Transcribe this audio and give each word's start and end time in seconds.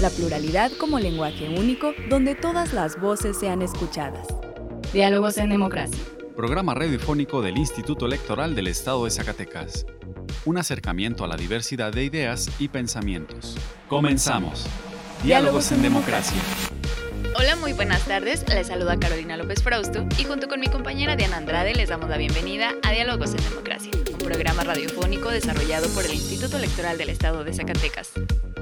La 0.00 0.10
pluralidad 0.10 0.70
como 0.78 1.00
lenguaje 1.00 1.48
único 1.48 1.92
donde 2.08 2.36
todas 2.36 2.72
las 2.72 3.00
voces 3.00 3.36
sean 3.36 3.62
escuchadas. 3.62 4.28
Diálogos 4.92 5.38
en 5.38 5.48
Democracia. 5.48 5.98
Programa 6.36 6.72
radiofónico 6.72 7.42
del 7.42 7.58
Instituto 7.58 8.06
Electoral 8.06 8.54
del 8.54 8.68
Estado 8.68 9.04
de 9.04 9.10
Zacatecas. 9.10 9.86
Un 10.44 10.56
acercamiento 10.56 11.24
a 11.24 11.26
la 11.26 11.36
diversidad 11.36 11.92
de 11.92 12.04
ideas 12.04 12.48
y 12.60 12.68
pensamientos. 12.68 13.56
Comenzamos. 13.88 14.66
Diálogos 15.24 15.72
en 15.72 15.82
Democracia. 15.82 16.40
Hola, 17.36 17.56
muy 17.56 17.72
buenas 17.72 18.04
tardes. 18.04 18.44
Les 18.48 18.68
saluda 18.68 19.00
Carolina 19.00 19.36
López 19.36 19.64
Frausto 19.64 20.06
y 20.16 20.22
junto 20.22 20.46
con 20.46 20.60
mi 20.60 20.68
compañera 20.68 21.16
Diana 21.16 21.38
Andrade 21.38 21.74
les 21.74 21.88
damos 21.88 22.08
la 22.08 22.18
bienvenida 22.18 22.70
a 22.84 22.92
Diálogos 22.92 23.30
en 23.30 23.42
Democracia, 23.42 23.90
un 24.12 24.18
programa 24.18 24.62
radiofónico 24.62 25.30
desarrollado 25.30 25.88
por 25.88 26.04
el 26.04 26.14
Instituto 26.14 26.56
Electoral 26.56 26.98
del 26.98 27.10
Estado 27.10 27.42
de 27.42 27.52
Zacatecas. 27.52 28.12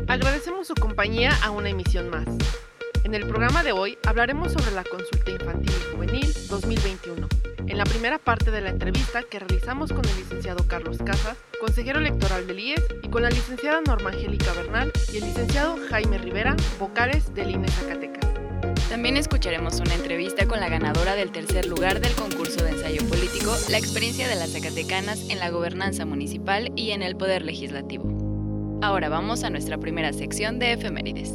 Agradecemos 0.08 0.68
su 0.68 0.74
compañía 0.74 1.32
a 1.42 1.50
una 1.50 1.68
emisión 1.68 2.10
más. 2.10 2.26
En 3.02 3.14
el 3.14 3.26
programa 3.26 3.64
de 3.64 3.72
hoy 3.72 3.98
hablaremos 4.06 4.52
sobre 4.52 4.70
la 4.70 4.84
consulta 4.84 5.32
infantil 5.32 5.72
y 5.72 5.94
juvenil 5.94 6.34
2021. 6.48 7.28
En 7.66 7.76
la 7.76 7.84
primera 7.84 8.18
parte 8.18 8.52
de 8.52 8.60
la 8.60 8.70
entrevista 8.70 9.24
que 9.24 9.40
realizamos 9.40 9.92
con 9.92 10.04
el 10.04 10.16
licenciado 10.16 10.66
Carlos 10.68 10.98
Casas, 11.04 11.36
consejero 11.60 11.98
electoral 11.98 12.46
del 12.46 12.60
IES, 12.60 12.84
y 13.02 13.08
con 13.08 13.22
la 13.22 13.30
licenciada 13.30 13.80
Norma 13.80 14.10
Angélica 14.10 14.52
Bernal 14.52 14.92
y 15.12 15.16
el 15.16 15.24
licenciado 15.24 15.76
Jaime 15.90 16.18
Rivera, 16.18 16.54
vocales 16.78 17.34
del 17.34 17.50
INE 17.50 17.68
Zacatecas. 17.68 18.30
También 18.88 19.16
escucharemos 19.16 19.80
una 19.80 19.94
entrevista 19.94 20.46
con 20.46 20.60
la 20.60 20.68
ganadora 20.68 21.16
del 21.16 21.32
tercer 21.32 21.66
lugar 21.66 22.00
del 22.00 22.14
concurso 22.14 22.62
de 22.62 22.70
ensayo 22.70 23.04
político, 23.08 23.52
la 23.70 23.78
experiencia 23.78 24.28
de 24.28 24.36
las 24.36 24.52
zacatecanas 24.52 25.28
en 25.28 25.40
la 25.40 25.50
gobernanza 25.50 26.06
municipal 26.06 26.70
y 26.76 26.92
en 26.92 27.02
el 27.02 27.16
poder 27.16 27.44
legislativo. 27.44 28.15
Ahora 28.82 29.08
vamos 29.08 29.42
a 29.42 29.50
nuestra 29.50 29.78
primera 29.78 30.12
sección 30.12 30.58
de 30.58 30.72
efemérides. 30.72 31.30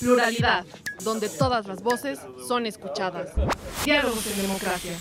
Pluralidad, 0.00 0.64
donde 1.04 1.28
todas 1.28 1.66
las 1.66 1.82
voces 1.82 2.18
son 2.48 2.66
escuchadas. 2.66 3.30
Diálogos 3.84 4.26
en 4.26 4.42
democracia. 4.42 4.92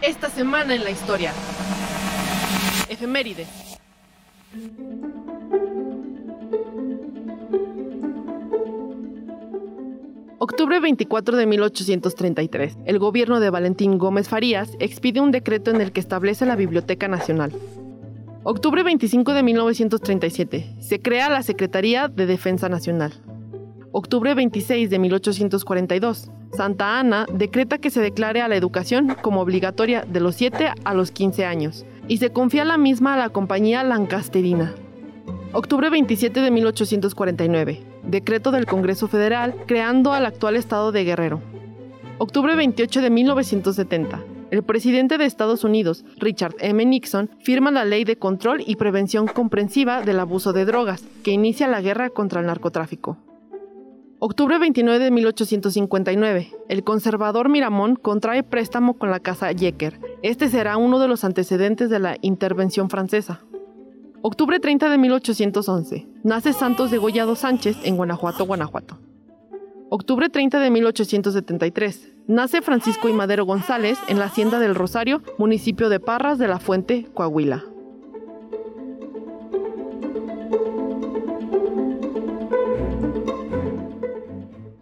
Esta 0.00 0.30
semana 0.30 0.74
en 0.74 0.82
la 0.82 0.90
historia. 0.90 1.32
Efeméride. 2.88 3.46
Octubre 10.42 10.80
24 10.80 11.36
de 11.36 11.44
1833. 11.44 12.78
El 12.86 12.98
gobierno 12.98 13.40
de 13.40 13.50
Valentín 13.50 13.98
Gómez 13.98 14.30
Farías 14.30 14.70
expide 14.78 15.20
un 15.20 15.32
decreto 15.32 15.70
en 15.70 15.82
el 15.82 15.92
que 15.92 16.00
establece 16.00 16.46
la 16.46 16.56
Biblioteca 16.56 17.08
Nacional. 17.08 17.52
Octubre 18.42 18.82
25 18.82 19.34
de 19.34 19.42
1937. 19.42 20.76
Se 20.80 21.02
crea 21.02 21.28
la 21.28 21.42
Secretaría 21.42 22.08
de 22.08 22.24
Defensa 22.24 22.70
Nacional. 22.70 23.12
Octubre 23.92 24.32
26 24.32 24.88
de 24.88 24.98
1842. 24.98 26.30
Santa 26.54 26.98
Ana 26.98 27.26
decreta 27.30 27.76
que 27.76 27.90
se 27.90 28.00
declare 28.00 28.40
a 28.40 28.48
la 28.48 28.56
educación 28.56 29.18
como 29.20 29.42
obligatoria 29.42 30.06
de 30.10 30.20
los 30.20 30.36
7 30.36 30.72
a 30.82 30.94
los 30.94 31.10
15 31.10 31.44
años 31.44 31.84
y 32.08 32.16
se 32.16 32.30
confía 32.30 32.64
la 32.64 32.78
misma 32.78 33.12
a 33.12 33.18
la 33.18 33.28
compañía 33.28 33.84
lancasterina. 33.84 34.74
Octubre 35.52 35.90
27 35.90 36.40
de 36.40 36.50
1849. 36.50 37.89
Decreto 38.10 38.50
del 38.50 38.66
Congreso 38.66 39.06
Federal 39.06 39.54
creando 39.66 40.12
al 40.12 40.26
actual 40.26 40.56
estado 40.56 40.90
de 40.90 41.04
Guerrero. 41.04 41.40
Octubre 42.18 42.56
28 42.56 43.02
de 43.02 43.08
1970. 43.08 44.24
El 44.50 44.64
presidente 44.64 45.16
de 45.16 45.26
Estados 45.26 45.62
Unidos, 45.62 46.04
Richard 46.16 46.56
M. 46.58 46.84
Nixon, 46.84 47.30
firma 47.38 47.70
la 47.70 47.84
Ley 47.84 48.02
de 48.02 48.16
Control 48.16 48.64
y 48.66 48.74
Prevención 48.74 49.28
Comprensiva 49.28 50.02
del 50.02 50.18
Abuso 50.18 50.52
de 50.52 50.64
Drogas, 50.64 51.04
que 51.22 51.30
inicia 51.30 51.68
la 51.68 51.80
guerra 51.80 52.10
contra 52.10 52.40
el 52.40 52.46
narcotráfico. 52.46 53.16
Octubre 54.18 54.58
29 54.58 55.04
de 55.04 55.10
1859. 55.12 56.50
El 56.68 56.82
conservador 56.82 57.48
Miramón 57.48 57.94
contrae 57.94 58.42
préstamo 58.42 58.98
con 58.98 59.12
la 59.12 59.20
casa 59.20 59.52
Yecker. 59.52 60.00
Este 60.22 60.48
será 60.48 60.78
uno 60.78 60.98
de 60.98 61.06
los 61.06 61.22
antecedentes 61.22 61.88
de 61.90 62.00
la 62.00 62.16
intervención 62.22 62.90
francesa. 62.90 63.44
Octubre 64.22 64.60
30 64.60 64.90
de 64.90 64.98
1811. 64.98 66.06
Nace 66.24 66.52
Santos 66.52 66.90
Degollado 66.90 67.36
Sánchez 67.36 67.78
en 67.84 67.96
Guanajuato, 67.96 68.44
Guanajuato. 68.44 68.98
Octubre 69.88 70.28
30 70.28 70.60
de 70.60 70.70
1873. 70.70 72.12
Nace 72.26 72.60
Francisco 72.60 73.08
y 73.08 73.14
Madero 73.14 73.46
González 73.46 73.98
en 74.08 74.18
la 74.18 74.26
Hacienda 74.26 74.58
del 74.58 74.74
Rosario, 74.74 75.22
municipio 75.38 75.88
de 75.88 76.00
Parras 76.00 76.38
de 76.38 76.48
la 76.48 76.58
Fuente, 76.58 77.08
Coahuila. 77.14 77.64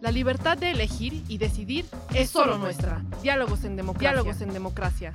La 0.00 0.10
libertad 0.10 0.59
de 0.59 0.72
elegir 0.72 1.22
y 1.28 1.38
decidir 1.38 1.84
es 2.12 2.31
solo 2.31 2.59
nuestra. 2.59 3.05
Diálogos 3.22 3.62
en 3.62 3.76
democracia. 3.76 4.10
Diálogos 4.10 4.41
en 4.41 4.53
democracia. 4.53 5.12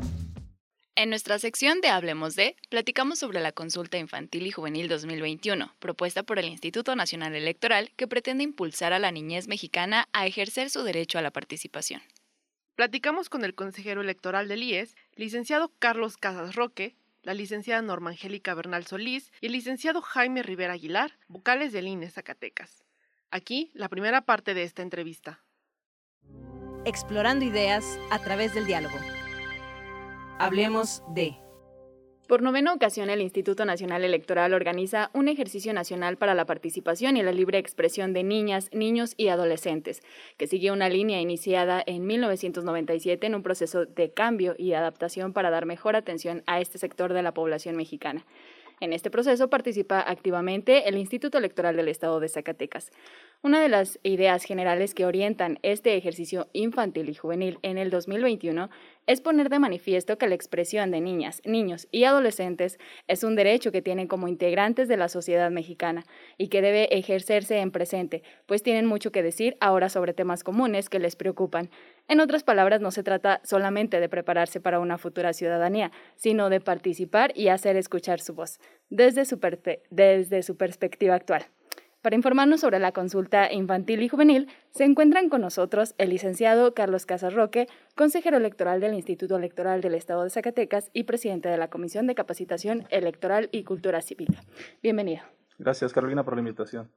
En 0.96 1.10
nuestra 1.10 1.40
sección 1.40 1.82
de 1.82 1.88
Hablemos 1.88 2.36
de, 2.36 2.56
platicamos 2.70 3.18
sobre 3.18 3.40
la 3.40 3.52
consulta 3.52 3.98
infantil 3.98 4.46
y 4.46 4.52
juvenil 4.52 4.88
2021, 4.88 5.74
propuesta 5.80 6.22
por 6.22 6.38
el 6.38 6.46
Instituto 6.46 6.96
Nacional 6.96 7.34
Electoral 7.34 7.92
que 7.96 8.08
pretende 8.08 8.44
impulsar 8.44 8.94
a 8.94 9.00
la 9.00 9.12
niñez 9.12 9.48
mexicana 9.48 10.08
a 10.14 10.28
ejercer 10.28 10.70
su 10.70 10.84
derecho 10.84 11.18
a 11.18 11.24
la 11.24 11.32
participación. 11.32 12.04
Platicamos 12.76 13.30
con 13.30 13.44
el 13.44 13.56
consejero 13.56 14.02
electoral 14.02 14.48
del 14.48 14.62
IES, 14.62 14.96
licenciado 15.16 15.72
Carlos 15.80 16.16
Casas 16.18 16.54
Roque, 16.54 16.96
la 17.24 17.34
licenciada 17.34 17.82
Norma 17.82 18.12
Angélica 18.12 18.54
Bernal 18.54 18.86
Solís 18.86 19.32
y 19.42 19.48
el 19.48 19.54
licenciado 19.54 20.00
Jaime 20.04 20.44
Rivera 20.44 20.74
Aguilar, 20.74 21.18
vocales 21.28 21.74
del 21.74 21.88
INE 21.88 22.12
Zacatecas. 22.12 22.84
Aquí 23.32 23.72
la 23.74 23.90
primera 23.90 24.22
parte 24.22 24.54
de 24.54 24.62
esta 24.62 24.84
entrevista. 24.84 25.42
Explorando 26.86 27.46
ideas 27.46 27.98
a 28.12 28.20
través 28.20 28.54
del 28.54 28.68
diálogo. 28.68 29.00
Hablemos 30.40 31.04
de... 31.14 31.36
Por 32.28 32.42
novena 32.42 32.74
ocasión, 32.74 33.10
el 33.10 33.22
Instituto 33.22 33.66
Nacional 33.66 34.04
Electoral 34.04 34.54
organiza 34.54 35.12
un 35.14 35.28
ejercicio 35.28 35.74
nacional 35.74 36.18
para 36.18 36.34
la 36.34 36.46
participación 36.46 37.18
y 37.18 37.24
la 37.24 37.32
libre 37.32 37.60
expresión 37.60 38.14
de 38.14 38.24
niñas, 38.24 38.70
niños 38.74 39.14
y 39.18 39.28
adolescentes, 39.28 40.02
que 40.38 40.48
sigue 40.48 40.72
una 40.72 40.90
línea 40.90 41.22
iniciada 41.22 41.84
en 41.86 42.08
1997 42.08 43.28
en 43.28 43.36
un 43.36 43.44
proceso 43.44 43.86
de 43.86 44.12
cambio 44.12 44.56
y 44.58 44.74
adaptación 44.74 45.34
para 45.34 45.52
dar 45.52 45.66
mejor 45.66 45.96
atención 45.96 46.44
a 46.48 46.60
este 46.60 46.78
sector 46.78 47.14
de 47.14 47.22
la 47.22 47.34
población 47.34 47.76
mexicana. 47.76 48.26
En 48.80 48.92
este 48.92 49.12
proceso 49.12 49.50
participa 49.50 50.02
activamente 50.02 50.90
el 50.90 50.98
Instituto 50.98 51.38
Electoral 51.38 51.76
del 51.76 51.88
Estado 51.88 52.20
de 52.20 52.30
Zacatecas. 52.30 52.92
Una 53.46 53.62
de 53.62 53.68
las 53.68 54.00
ideas 54.04 54.46
generales 54.46 54.96
que 54.96 55.06
orientan 55.06 55.60
este 55.64 55.98
ejercicio 55.98 56.48
infantil 56.54 57.10
y 57.10 57.14
juvenil 57.14 57.60
en 57.62 57.78
el 57.78 57.90
2021 57.90 58.70
es 59.06 59.20
poner 59.20 59.50
de 59.50 59.60
manifiesto 59.60 60.18
que 60.18 60.30
la 60.30 60.36
expresión 60.36 60.92
de 60.92 61.02
niñas, 61.02 61.42
niños 61.44 61.90
y 61.92 62.06
adolescentes 62.06 62.80
es 63.10 63.22
un 63.26 63.36
derecho 63.36 63.74
que 63.74 63.82
tienen 63.82 64.08
como 64.08 64.30
integrantes 64.30 64.88
de 64.88 64.96
la 64.96 65.10
sociedad 65.10 65.52
mexicana 65.52 66.06
y 66.38 66.48
que 66.48 66.62
debe 66.62 66.98
ejercerse 66.98 67.58
en 67.58 67.72
presente, 67.72 68.24
pues 68.46 68.64
tienen 68.64 68.86
mucho 68.86 69.12
que 69.12 69.22
decir 69.22 69.58
ahora 69.60 69.90
sobre 69.90 70.14
temas 70.14 70.46
comunes 70.46 70.88
que 70.88 71.00
les 71.00 71.18
preocupan. 71.18 71.70
En 72.08 72.22
otras 72.22 72.46
palabras, 72.46 72.80
no 72.80 72.92
se 72.92 73.04
trata 73.04 73.42
solamente 73.44 74.00
de 74.00 74.08
prepararse 74.08 74.62
para 74.62 74.80
una 74.80 74.98
futura 74.98 75.34
ciudadanía, 75.34 75.92
sino 76.16 76.50
de 76.50 76.62
participar 76.62 77.34
y 77.36 77.50
hacer 77.50 77.76
escuchar 77.76 78.22
su 78.22 78.36
voz 78.36 78.62
desde 78.90 79.26
su, 79.26 79.38
desde 79.90 80.44
su 80.44 80.56
perspectiva 80.56 81.16
actual. 81.16 81.46
Para 82.04 82.18
informarnos 82.18 82.60
sobre 82.60 82.80
la 82.80 82.92
consulta 82.92 83.50
infantil 83.50 84.04
y 84.04 84.10
juvenil, 84.10 84.50
se 84.72 84.84
encuentran 84.84 85.30
con 85.30 85.40
nosotros 85.40 85.96
el 85.98 86.10
licenciado 86.10 86.74
Carlos 86.74 87.06
Casarroque, 87.06 87.70
consejero 87.96 88.36
electoral 88.36 88.82
del 88.82 88.94
Instituto 88.94 89.38
Electoral 89.38 89.80
del 89.80 89.96
Estado 89.96 90.26
de 90.26 90.30
Zacatecas 90.30 90.90
y 90.92 91.06
presidente 91.06 91.48
de 91.48 91.58
la 91.58 91.70
Comisión 91.70 92.06
de 92.06 92.14
Capacitación 92.14 92.86
Electoral 92.90 93.48
y 93.54 93.64
Cultura 93.64 94.02
Cívica. 94.02 94.44
Bienvenido. 94.82 95.24
Gracias, 95.58 95.94
Carolina, 95.94 96.26
por 96.26 96.34
la 96.34 96.42
invitación. 96.42 96.92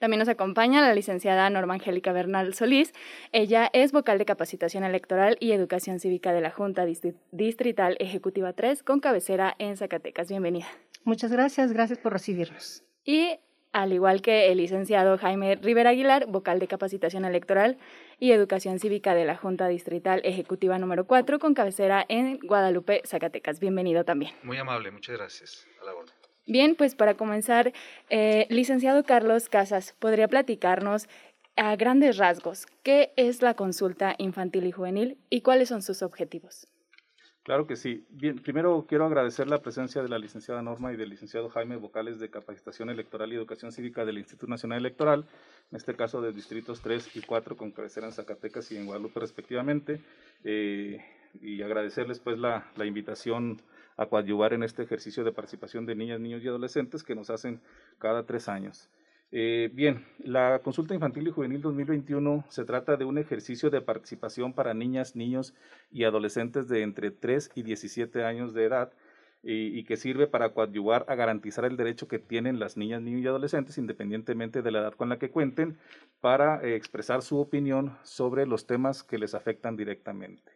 También 0.00 0.18
nos 0.18 0.28
acompaña 0.28 0.80
la 0.80 0.94
licenciada 0.94 1.48
Norma 1.48 1.74
Angélica 1.74 2.10
Bernal 2.12 2.54
Solís. 2.54 2.92
Ella 3.30 3.70
es 3.72 3.92
vocal 3.92 4.18
de 4.18 4.24
capacitación 4.24 4.82
electoral 4.82 5.36
y 5.38 5.52
educación 5.52 6.00
cívica 6.00 6.32
de 6.32 6.40
la 6.40 6.50
Junta 6.50 6.84
Distrital 7.30 7.96
Ejecutiva 8.00 8.52
3 8.52 8.82
con 8.82 8.98
cabecera 8.98 9.54
en 9.60 9.76
Zacatecas. 9.76 10.28
Bienvenida. 10.28 10.66
Muchas 11.04 11.30
gracias, 11.30 11.72
gracias 11.72 12.00
por 12.00 12.12
recibirnos. 12.12 12.82
Y 13.04 13.38
al 13.72 13.92
igual 13.92 14.22
que 14.22 14.52
el 14.52 14.58
licenciado 14.58 15.18
Jaime 15.18 15.56
Rivera 15.56 15.90
Aguilar, 15.90 16.26
vocal 16.26 16.58
de 16.58 16.68
capacitación 16.68 17.24
electoral 17.24 17.78
y 18.18 18.32
educación 18.32 18.78
cívica 18.78 19.14
de 19.14 19.24
la 19.24 19.36
Junta 19.36 19.68
Distrital 19.68 20.20
Ejecutiva 20.24 20.78
número 20.78 21.06
4, 21.06 21.38
con 21.38 21.54
cabecera 21.54 22.04
en 22.08 22.38
Guadalupe, 22.38 23.02
Zacatecas. 23.04 23.60
Bienvenido 23.60 24.04
también. 24.04 24.32
Muy 24.42 24.58
amable, 24.58 24.90
muchas 24.90 25.16
gracias. 25.16 25.66
A 25.80 25.86
la 25.86 25.94
orden. 25.94 26.14
Bien, 26.46 26.74
pues 26.74 26.94
para 26.94 27.14
comenzar, 27.14 27.72
eh, 28.10 28.46
licenciado 28.50 29.04
Carlos 29.04 29.48
Casas, 29.48 29.94
¿podría 29.98 30.28
platicarnos 30.28 31.08
a 31.56 31.76
grandes 31.76 32.16
rasgos 32.16 32.66
qué 32.82 33.12
es 33.16 33.42
la 33.42 33.54
consulta 33.54 34.14
infantil 34.18 34.66
y 34.66 34.72
juvenil 34.72 35.18
y 35.30 35.42
cuáles 35.42 35.68
son 35.68 35.82
sus 35.82 36.02
objetivos? 36.02 36.66
Claro 37.42 37.66
que 37.66 37.74
sí. 37.74 38.06
Bien, 38.10 38.38
primero 38.38 38.86
quiero 38.88 39.04
agradecer 39.04 39.48
la 39.48 39.60
presencia 39.62 40.00
de 40.00 40.08
la 40.08 40.18
licenciada 40.18 40.62
Norma 40.62 40.92
y 40.92 40.96
del 40.96 41.08
licenciado 41.10 41.48
Jaime, 41.48 41.74
vocales 41.74 42.20
de 42.20 42.30
capacitación 42.30 42.88
electoral 42.88 43.32
y 43.32 43.36
educación 43.36 43.72
cívica 43.72 44.04
del 44.04 44.18
Instituto 44.18 44.48
Nacional 44.48 44.78
Electoral, 44.78 45.26
en 45.72 45.76
este 45.76 45.96
caso 45.96 46.22
de 46.22 46.32
distritos 46.32 46.80
3 46.82 47.16
y 47.16 47.22
4 47.22 47.56
con 47.56 47.72
cabecera 47.72 48.06
en 48.06 48.12
Zacatecas 48.12 48.70
y 48.70 48.76
en 48.76 48.86
Guadalupe 48.86 49.18
respectivamente, 49.18 50.00
eh, 50.44 51.04
y 51.40 51.62
agradecerles 51.62 52.20
pues 52.20 52.38
la, 52.38 52.70
la 52.76 52.86
invitación 52.86 53.60
a 53.96 54.06
coadyuvar 54.06 54.52
en 54.52 54.62
este 54.62 54.84
ejercicio 54.84 55.24
de 55.24 55.32
participación 55.32 55.84
de 55.84 55.96
niñas, 55.96 56.20
niños 56.20 56.44
y 56.44 56.48
adolescentes 56.48 57.02
que 57.02 57.16
nos 57.16 57.28
hacen 57.28 57.60
cada 57.98 58.24
tres 58.24 58.48
años. 58.48 58.88
Eh, 59.34 59.70
bien, 59.72 60.04
la 60.18 60.60
consulta 60.62 60.92
infantil 60.92 61.26
y 61.26 61.30
juvenil 61.30 61.62
2021 61.62 62.44
se 62.50 62.66
trata 62.66 62.98
de 62.98 63.06
un 63.06 63.16
ejercicio 63.16 63.70
de 63.70 63.80
participación 63.80 64.52
para 64.52 64.74
niñas, 64.74 65.16
niños 65.16 65.54
y 65.90 66.04
adolescentes 66.04 66.68
de 66.68 66.82
entre 66.82 67.10
3 67.10 67.50
y 67.54 67.62
17 67.62 68.24
años 68.24 68.52
de 68.52 68.64
edad 68.64 68.92
y, 69.42 69.84
que 69.84 69.96
sirve 69.96 70.26
para 70.26 70.50
coadyuvar 70.52 71.06
a 71.08 71.14
garantizar 71.14 71.64
el 71.64 71.76
derecho 71.76 72.06
que 72.08 72.18
tienen 72.18 72.60
las 72.60 72.76
niñas, 72.76 73.02
niños 73.02 73.22
y 73.22 73.26
adolescentes, 73.26 73.78
independientemente 73.78 74.62
de 74.62 74.70
la 74.70 74.80
edad 74.80 74.92
con 74.94 75.08
la 75.08 75.18
que 75.18 75.30
cuenten, 75.30 75.78
para 76.20 76.62
eh, 76.62 76.76
expresar 76.76 77.22
su 77.22 77.38
opinión 77.38 77.96
sobre 78.04 78.46
los 78.46 78.66
temas 78.66 79.02
que 79.02 79.18
les 79.18 79.34
afectan 79.34 79.76
directamente. 79.76 80.51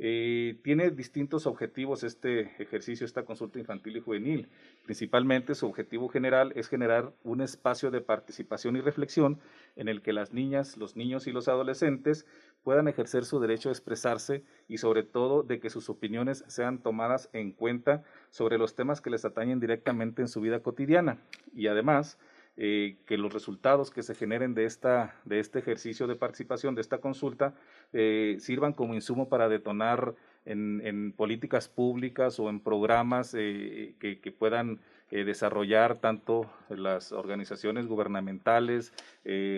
Eh, 0.00 0.60
tiene 0.62 0.90
distintos 0.90 1.46
objetivos 1.46 2.04
este 2.04 2.52
ejercicio, 2.62 3.04
esta 3.04 3.24
consulta 3.24 3.58
infantil 3.58 3.96
y 3.96 4.00
juvenil. 4.00 4.48
Principalmente 4.84 5.56
su 5.56 5.66
objetivo 5.66 6.08
general 6.08 6.52
es 6.54 6.68
generar 6.68 7.12
un 7.24 7.40
espacio 7.40 7.90
de 7.90 8.00
participación 8.00 8.76
y 8.76 8.80
reflexión 8.80 9.40
en 9.74 9.88
el 9.88 10.00
que 10.00 10.12
las 10.12 10.32
niñas, 10.32 10.76
los 10.76 10.96
niños 10.96 11.26
y 11.26 11.32
los 11.32 11.48
adolescentes 11.48 12.26
puedan 12.62 12.86
ejercer 12.86 13.24
su 13.24 13.40
derecho 13.40 13.70
a 13.70 13.72
expresarse 13.72 14.44
y 14.68 14.78
sobre 14.78 15.02
todo 15.02 15.42
de 15.42 15.58
que 15.58 15.70
sus 15.70 15.88
opiniones 15.88 16.44
sean 16.46 16.78
tomadas 16.78 17.28
en 17.32 17.50
cuenta 17.50 18.04
sobre 18.30 18.58
los 18.58 18.76
temas 18.76 19.00
que 19.00 19.10
les 19.10 19.24
atañen 19.24 19.58
directamente 19.58 20.22
en 20.22 20.28
su 20.28 20.40
vida 20.40 20.60
cotidiana. 20.60 21.18
Y 21.54 21.66
además, 21.66 22.18
eh, 22.60 22.96
que 23.06 23.16
los 23.16 23.32
resultados 23.32 23.92
que 23.92 24.02
se 24.02 24.16
generen 24.16 24.52
de, 24.52 24.64
esta, 24.64 25.14
de 25.24 25.38
este 25.38 25.60
ejercicio 25.60 26.08
de 26.08 26.16
participación, 26.16 26.74
de 26.74 26.80
esta 26.80 26.98
consulta, 26.98 27.54
eh, 27.92 28.36
sirvan 28.40 28.72
como 28.72 28.94
insumo 28.94 29.28
para 29.28 29.48
detonar 29.48 30.16
en, 30.44 31.12
políticas 31.16 31.68
públicas 31.68 32.40
o 32.40 32.50
en 32.50 32.58
programas 32.58 33.32
eh, 33.38 33.94
que, 34.00 34.18
que, 34.18 34.32
puedan 34.32 34.80
desarrollar 35.10 36.00
tanto 36.00 36.50
las 36.68 37.12
organizaciones 37.12 37.86
gubernamentales, 37.86 38.92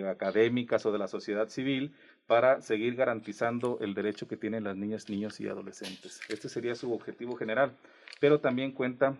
académicas 0.07 0.85
o 0.85 0.93
de 0.93 0.99
la 0.99 1.09
sociedad 1.09 1.49
civil 1.49 1.95
para 2.27 2.61
seguir 2.61 2.97
garantizando 2.97 3.79
el 3.81 3.95
derecho 3.95 4.29
que 4.29 4.37
tienen 4.37 4.65
las 4.65 4.77
niñas, 4.77 5.09
niños 5.09 5.41
y 5.41 5.49
adolescentes. 5.49 6.21
Este 6.29 6.49
sería 6.49 6.75
su 6.75 6.93
objetivo 6.93 7.35
general, 7.35 7.73
pero 8.21 8.41
también 8.41 8.73
cuenta 8.73 9.17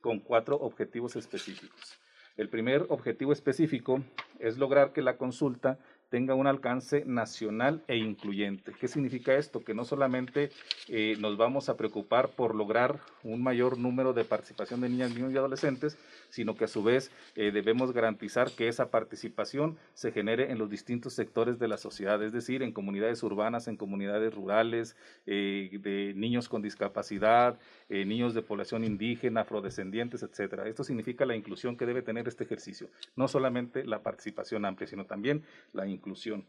con 0.00 0.20
cuatro 0.20 0.56
objetivos 0.56 1.16
específicos. 1.16 2.00
El 2.40 2.48
primer 2.48 2.86
objetivo 2.88 3.34
específico 3.34 4.02
es 4.38 4.56
lograr 4.56 4.94
que 4.94 5.02
la 5.02 5.18
consulta 5.18 5.78
tenga 6.10 6.34
un 6.34 6.48
alcance 6.48 7.04
nacional 7.06 7.82
e 7.86 7.96
incluyente. 7.96 8.72
¿Qué 8.78 8.88
significa 8.88 9.36
esto? 9.36 9.64
Que 9.64 9.74
no 9.74 9.84
solamente 9.84 10.50
eh, 10.88 11.16
nos 11.20 11.36
vamos 11.36 11.68
a 11.68 11.76
preocupar 11.76 12.30
por 12.30 12.54
lograr 12.54 12.98
un 13.22 13.42
mayor 13.42 13.78
número 13.78 14.12
de 14.12 14.24
participación 14.24 14.80
de 14.80 14.88
niñas, 14.88 15.14
niños 15.14 15.32
y 15.32 15.36
adolescentes, 15.36 15.96
sino 16.28 16.56
que 16.56 16.64
a 16.64 16.68
su 16.68 16.82
vez 16.82 17.12
eh, 17.36 17.52
debemos 17.52 17.92
garantizar 17.92 18.50
que 18.50 18.66
esa 18.66 18.90
participación 18.90 19.78
se 19.94 20.10
genere 20.10 20.50
en 20.50 20.58
los 20.58 20.68
distintos 20.68 21.14
sectores 21.14 21.60
de 21.60 21.68
la 21.68 21.76
sociedad, 21.76 22.20
es 22.22 22.32
decir, 22.32 22.62
en 22.62 22.72
comunidades 22.72 23.22
urbanas, 23.22 23.68
en 23.68 23.76
comunidades 23.76 24.34
rurales, 24.34 24.96
eh, 25.26 25.78
de 25.80 26.12
niños 26.16 26.48
con 26.48 26.60
discapacidad, 26.60 27.58
niños 27.88 28.34
de 28.34 28.42
población 28.42 28.84
indígena, 28.84 29.40
afrodescendientes, 29.40 30.22
etcétera. 30.22 30.68
Esto 30.68 30.84
significa 30.84 31.26
la 31.26 31.34
inclusión 31.34 31.76
que 31.76 31.86
debe 31.86 32.02
tener 32.02 32.28
este 32.28 32.44
ejercicio, 32.44 32.88
no 33.16 33.26
solamente 33.26 33.84
la 33.84 34.00
participación 34.04 34.64
amplia, 34.64 34.86
sino 34.86 35.06
también 35.06 35.42
la 35.72 35.88
inclusión 35.88 35.99
inclusión. 36.00 36.46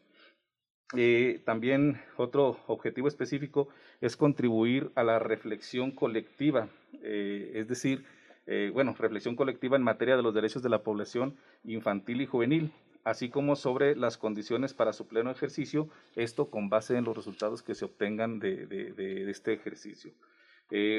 Eh, 0.98 1.42
también 1.45 2.01
otro 2.18 2.57
objetivo 2.68 3.07
específico 3.07 3.69
es 4.01 4.18
contribuir 4.18 4.92
a 4.95 5.03
la 5.03 5.19
reflexión 5.19 5.92
colectiva, 5.92 6.68
eh, 7.01 7.51
es 7.56 7.68
decir, 7.68 8.03
eh, 8.45 8.71
bueno, 8.74 8.94
reflexión 8.98 9.36
colectiva 9.36 9.77
en 9.77 9.83
materia 9.83 10.18
de 10.18 10.24
los 10.24 10.33
derechos 10.33 10.63
de 10.63 10.69
la 10.69 10.83
población 10.83 11.38
infantil 11.63 12.21
y 12.21 12.25
juvenil, 12.25 12.74
así 13.06 13.30
como 13.30 13.56
sobre 13.56 13.95
las 13.95 14.18
condiciones 14.18 14.74
para 14.74 14.92
su 14.92 15.07
pleno 15.07 15.31
ejercicio, 15.31 15.88
esto 16.15 16.50
con 16.50 16.69
base 16.69 16.97
en 16.97 17.06
los 17.06 17.15
resultados 17.15 17.63
que 17.63 17.75
se 17.75 17.86
obtengan 17.86 18.39
de 18.39 19.25
este 19.30 19.54
ejercicio. 19.54 20.12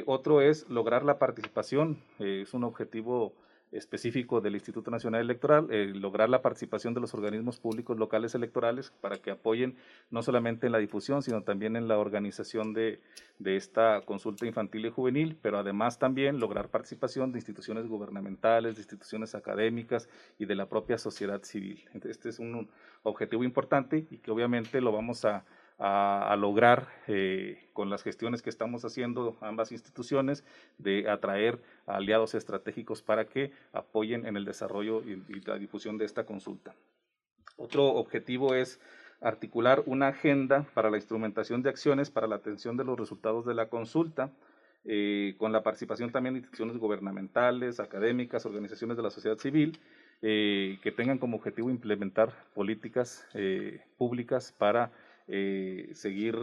otro 0.07 0.41
es 0.41 0.69
lograr 0.69 1.05
la 1.05 1.19
participación, 1.19 1.99
es 2.19 2.55
un 2.55 2.65
objetivo 2.65 3.35
específico 3.73 4.41
del 4.41 4.55
Instituto 4.55 4.91
Nacional 4.91 5.23
Electoral, 5.23 5.67
eh, 5.71 5.87
lograr 5.87 6.29
la 6.29 6.43
participación 6.43 6.95
de 6.95 7.01
los 7.01 7.15
organismos 7.15 7.59
públicos 7.59 7.99
locales 7.99 8.35
electorales 8.35 8.93
para 9.01 9.17
que 9.17 9.31
apoyen 9.31 9.77
no 10.11 10.23
solamente 10.23 10.67
en 10.67 10.73
la 10.73 10.79
difusión, 10.79 11.23
sino 11.23 11.43
también 11.43 11.77
en 11.77 11.89
la 11.89 11.99
organización 11.99 12.75
de, 12.75 13.01
de 13.39 13.57
esta 13.57 14.03
consulta 14.03 14.47
infantil 14.47 14.87
y 14.87 14.91
juvenil, 14.91 15.39
pero 15.41 15.59
además 15.59 15.99
también 15.99 16.39
lograr 16.39 16.69
participación 16.69 17.33
de 17.33 17.39
instituciones 17.39 17.89
gubernamentales, 17.89 18.77
de 18.77 18.83
instituciones 18.83 19.35
académicas 19.35 20.09
y 20.39 20.45
de 20.45 20.55
la 20.55 20.69
propia 20.69 20.99
sociedad 20.99 21.43
civil. 21.43 21.85
Este 22.05 22.29
es 22.29 22.39
un 22.39 22.69
objetivo 23.03 23.43
importante 23.43 24.07
y 24.11 24.19
que 24.19 24.31
obviamente 24.31 24.81
lo 24.81 24.93
vamos 24.93 25.25
a 25.25 25.45
a, 25.85 26.37
lograr 26.37 26.87
eh, 27.09 27.69
con 27.73 27.91
las 27.91 28.05
gestiones 28.05 28.41
que 28.41 28.51
estamos 28.51 28.85
haciendo 28.85 29.37
ambas 29.41 29.73
instituciones 29.73 30.45
de 30.79 31.11
atraer 31.11 31.59
aliados 31.87 32.37
estratégicos 32.37 33.03
para 33.03 33.25
que 33.25 33.51
apoyen 33.73 34.25
en 34.25 34.37
el 34.37 34.45
desarrollo 34.45 35.03
y, 35.03 35.21
la 35.45 35.59
difusión 35.59 35.99
de 35.99 36.05
esta 36.05 36.25
consulta. 36.25 36.73
Otro 37.57 37.87
objetivo 37.87 38.55
es 38.55 38.81
articular 39.21 39.83
una 39.87 40.09
agenda 40.09 40.67
para 40.73 40.89
la 40.89 40.99
instrumentación 40.99 41.63
de 41.63 41.71
acciones 41.71 42.11
para 42.11 42.29
la 42.29 42.37
atención 42.37 42.77
de 42.77 42.85
los 42.85 42.97
resultados 42.97 43.45
de 43.45 43.55
la 43.55 43.69
consulta, 43.69 44.31
eh, 44.85 45.35
con 45.39 45.51
la 45.51 45.65
participación 45.65 46.13
también 46.13 46.35
de 46.35 46.41
instituciones 46.41 46.77
gubernamentales, 46.77 47.81
académicas, 47.81 48.47
organizaciones 48.47 48.97
de 48.97 49.03
la 49.03 49.11
sociedad 49.11 49.39
civil, 49.39 49.81
eh, 50.23 50.79
que 50.81 50.93
tengan 50.93 51.19
como 51.19 51.39
objetivo 51.39 51.71
implementar 51.71 52.33
políticas 52.55 53.27
públicas 53.97 54.55
para 54.57 54.93
eh, 55.29 55.91
seguir 55.95 56.37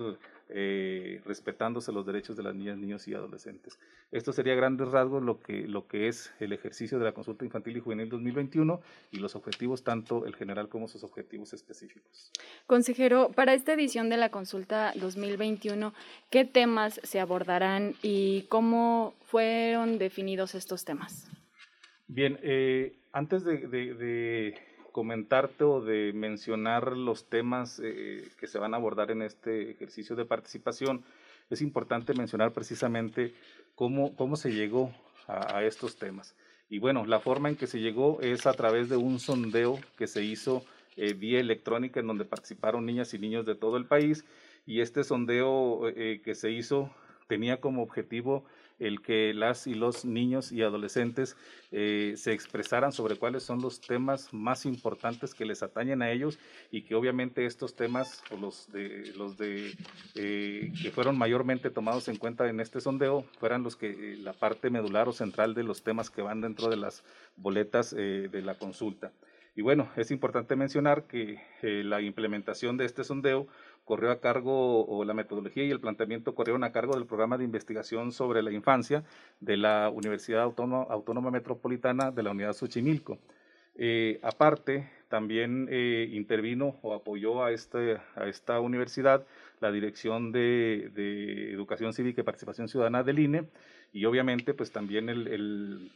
eh, 0.52 1.22
respetándose 1.26 1.92
los 1.92 2.08
derechos 2.08 2.36
de 2.36 2.42
las 2.42 2.56
niñas, 2.56 2.76
niños 2.78 3.08
y 3.08 3.14
adolescentes. 3.14 3.78
Esto 4.12 4.34
sería 4.34 4.54
a 4.54 4.56
grandes 4.56 4.88
rasgos 4.88 5.22
lo 5.22 5.40
que, 5.40 5.68
lo 5.68 5.88
que 5.88 6.08
es 6.08 6.34
el 6.40 6.54
ejercicio 6.54 6.98
de 6.98 7.06
la 7.06 7.12
consulta 7.12 7.46
infantil 7.46 7.78
y 7.78 7.82
juvenil 7.82 8.10
2021 8.10 8.82
y 9.12 9.20
los 9.20 9.36
objetivos, 9.36 9.84
tanto 9.84 10.26
el 10.26 10.36
general 10.36 10.68
como 10.68 10.88
sus 10.88 11.04
objetivos 11.04 11.54
específicos. 11.54 12.32
Consejero, 12.66 13.32
para 13.32 13.54
esta 13.54 13.74
edición 13.74 14.10
de 14.10 14.18
la 14.18 14.30
consulta 14.30 14.92
2021, 14.96 15.94
¿qué 16.32 16.46
temas 16.46 17.00
se 17.04 17.20
abordarán 17.20 17.94
y 18.02 18.48
cómo 18.50 19.14
fueron 19.26 20.00
definidos 20.00 20.56
estos 20.56 20.84
temas? 20.84 21.30
Bien, 22.08 22.40
eh, 22.42 22.96
antes 23.12 23.44
de 23.44 24.56
comentarte 24.92 25.64
o 25.64 25.82
de 25.82 26.12
mencionar 26.14 26.96
los 26.98 27.30
temas 27.30 27.80
eh, 27.84 28.28
que 28.40 28.48
se 28.48 28.60
van 28.60 28.74
a 28.74 28.78
abordar 28.78 29.12
en 29.12 29.22
este 29.22 29.72
ejercicio 29.72 30.16
de 30.16 30.26
participación, 30.26 31.04
es 31.50 31.62
importante 31.62 32.14
mencionar 32.14 32.54
precisamente 32.54 33.34
cómo, 33.76 34.16
cómo 34.16 34.36
se 34.36 34.52
llegó 34.52 34.94
a, 35.28 35.64
estos 35.64 35.98
temas. 35.98 36.36
Y 36.70 36.80
bueno, 36.80 37.06
la 37.06 37.20
forma 37.20 37.50
en 37.50 37.56
que 37.56 37.68
se 37.68 37.80
llegó 37.80 38.20
es 38.22 38.48
a 38.48 38.54
través 38.54 38.90
de 38.90 38.98
un 38.98 39.20
sondeo 39.20 39.80
que 39.98 40.08
se 40.08 40.24
hizo 40.24 40.64
eh, 40.98 41.14
vía 41.14 41.40
electrónica 41.40 42.00
en 42.00 42.08
donde 42.08 42.26
participaron 42.26 42.86
niñas 42.86 43.14
y 43.14 43.20
niños 43.20 43.46
de 43.46 43.56
todo 43.56 43.78
el 43.78 43.86
país. 43.86 44.26
Y 44.66 44.82
este 44.82 45.04
sondeo 45.04 45.88
eh, 45.90 46.22
que 46.24 46.36
se 46.36 46.52
hizo 46.52 46.92
tenía 47.28 47.62
como 47.62 47.84
objetivo 47.84 48.44
el 48.80 49.02
que 49.02 49.34
las 49.34 49.68
y 49.68 49.74
los 49.74 50.06
niños 50.06 50.52
y 50.52 50.64
adolescentes 50.64 51.36
eh, 51.72 52.14
se 52.18 52.34
expresaran 52.34 52.92
sobre 52.92 53.18
cuáles 53.18 53.44
son 53.44 53.62
los 53.62 53.80
temas 53.80 54.34
más 54.34 54.66
importantes 54.66 55.34
que 55.34 55.46
les 55.46 55.62
atañen 55.62 56.02
a 56.02 56.12
ellos 56.12 56.40
y 56.72 56.82
que 56.82 56.96
obviamente 56.96 57.46
estos 57.46 57.76
temas 57.76 58.24
o 58.32 58.38
los 58.38 58.72
de 58.72 59.14
los 59.16 59.38
de 59.38 59.74
eh, 60.16 60.72
que 60.82 60.92
fueron 60.92 61.18
mayormente 61.18 61.70
tomados 61.70 62.08
en 62.08 62.16
cuenta 62.16 62.50
en 62.50 62.60
este 62.60 62.82
sondeo 62.82 63.24
fueran 63.40 63.64
los 63.64 63.76
que 63.76 64.14
eh, 64.14 64.18
la 64.18 64.34
parte 64.34 64.70
medular 64.70 65.08
o 65.08 65.14
central 65.14 65.54
de 65.54 65.64
los 65.64 65.84
temas 65.84 66.10
que 66.10 66.22
van 66.22 66.42
dentro 66.42 66.70
de 66.70 66.78
las 66.78 67.04
boletas 67.36 67.96
de 67.96 68.42
la 68.42 68.56
consulta. 68.56 69.12
Y 69.56 69.62
bueno, 69.62 69.90
es 69.96 70.12
importante 70.12 70.56
mencionar 70.56 71.04
que 71.04 71.40
la 71.62 72.02
implementación 72.02 72.78
de 72.78 72.86
este 72.86 73.04
sondeo 73.04 73.48
corrió 73.90 74.12
a 74.12 74.20
cargo, 74.20 74.86
o 74.86 75.04
la 75.04 75.16
metodología 75.16 75.64
y 75.64 75.72
el 75.72 75.80
planteamiento 75.80 76.36
corrieron 76.36 76.64
a 76.64 76.72
cargo 76.72 76.94
del 76.94 77.08
programa 77.08 77.40
de 77.40 77.44
investigación 77.44 78.12
sobre 78.12 78.44
la 78.44 78.52
infancia 78.52 79.04
de 79.40 79.58
la 79.58 79.90
Universidad 79.90 80.44
Autónoma, 80.44 81.32
Metropolitana 81.32 82.12
de 82.12 82.22
la 82.22 82.30
Unidad 82.30 82.54
Xochimilco. 82.54 83.18
Eh, 83.74 84.20
aparte, 84.22 84.88
también 85.08 85.68
eh, 85.72 86.08
intervino 86.12 86.76
o 86.84 86.94
apoyó 86.94 87.44
a, 87.44 87.52
este, 87.52 87.98
a 88.16 88.28
esta 88.28 88.60
universidad 88.60 89.26
la 89.60 89.72
Dirección 89.72 90.32
de, 90.32 91.52
Educación 91.52 91.92
Cívica 91.92 92.22
y 92.22 92.24
Participación 92.24 92.68
Ciudadana 92.68 93.02
del 93.02 93.18
INE 93.18 93.46
y 93.92 94.06
obviamente 94.06 94.54
pues 94.54 94.72
también 94.72 95.10
el 95.10 95.92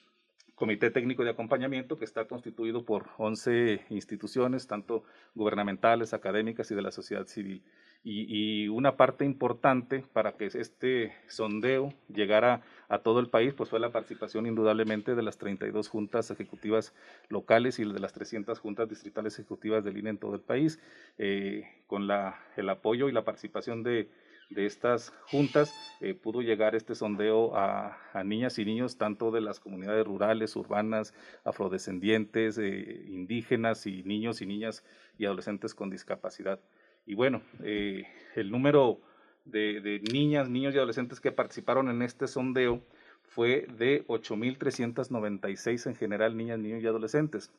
comité 0.56 0.92
técnico 0.92 1.24
de 1.24 1.32
acompañamiento 1.32 1.98
que 1.98 2.06
está 2.06 2.26
constituido 2.26 2.86
por 2.86 3.10
11 3.18 3.86
instituciones, 3.90 4.68
tanto 4.68 5.04
gubernamentales, 5.36 6.14
académicas 6.14 6.70
y 6.72 6.76
de 6.76 6.82
la 6.82 6.92
sociedad 6.92 7.26
civil. 7.26 7.64
Y, 8.06 8.68
una 8.68 8.98
parte 8.98 9.24
importante 9.24 10.04
para 10.12 10.34
que 10.34 10.48
este 10.48 11.14
sondeo 11.28 11.94
llegara 12.10 12.62
a 12.90 13.00
todo 13.00 13.22
el 13.22 13.30
país, 13.30 13.54
pues 13.54 13.70
fue 13.70 13.80
la 13.80 13.92
participación 13.92 14.46
indudablemente 14.46 15.16
de 15.16 15.24
las 15.24 15.38
32 15.38 15.88
juntas 15.88 16.30
ejecutivas 16.30 16.94
locales 17.30 17.80
y 17.80 17.86
de 17.86 18.00
las 18.00 18.12
300 18.12 18.60
juntas 18.60 18.90
distritales 18.90 19.40
ejecutivas 19.40 19.86
del 19.86 19.98
INE 19.98 20.10
en 20.10 20.18
todo 20.18 20.36
el 20.36 20.42
país, 20.42 20.80
eh, 21.18 21.64
con 21.88 22.10
el 22.58 22.70
apoyo 22.70 23.08
y 23.08 23.14
la 23.14 23.24
participación 23.24 23.84
de 23.84 24.10
de 24.50 24.66
estas 24.66 25.14
juntas 25.30 25.74
eh, 26.02 26.14
pudo 26.14 26.42
llegar 26.42 26.76
este 26.76 26.96
sondeo 26.96 27.56
a, 27.56 27.98
niñas 28.24 28.60
y 28.60 28.66
niños 28.66 28.98
tanto 28.98 29.32
de 29.32 29.42
las 29.42 29.60
comunidades 29.60 30.06
rurales, 30.06 30.56
urbanas, 30.56 31.14
afrodescendientes, 31.44 32.58
eh, 32.58 33.06
indígenas 33.08 33.88
y 33.88 34.04
niños 34.04 34.42
y 34.42 34.46
niñas 34.46 34.84
y 35.18 35.26
adolescentes 35.26 35.74
con 35.74 35.90
discapacidad. 35.90 36.60
Y 37.06 37.16
bueno, 37.16 37.42
eh, 37.64 38.08
el 38.36 38.52
número 38.52 39.02
de, 39.46 39.82
de, 39.82 40.00
niñas, 40.12 40.50
niños 40.50 40.74
y 40.74 40.78
adolescentes 40.78 41.20
que 41.20 41.32
participaron 41.32 41.90
en 41.90 42.02
este 42.02 42.28
sondeo 42.28 42.82
fue 43.24 43.68
de 43.78 44.06
8.396 44.08 45.88
en 45.88 45.96
general, 45.96 46.38
niñas, 46.38 46.60
niños 46.60 46.84
y 46.84 46.88
adolescentes. 46.88 47.52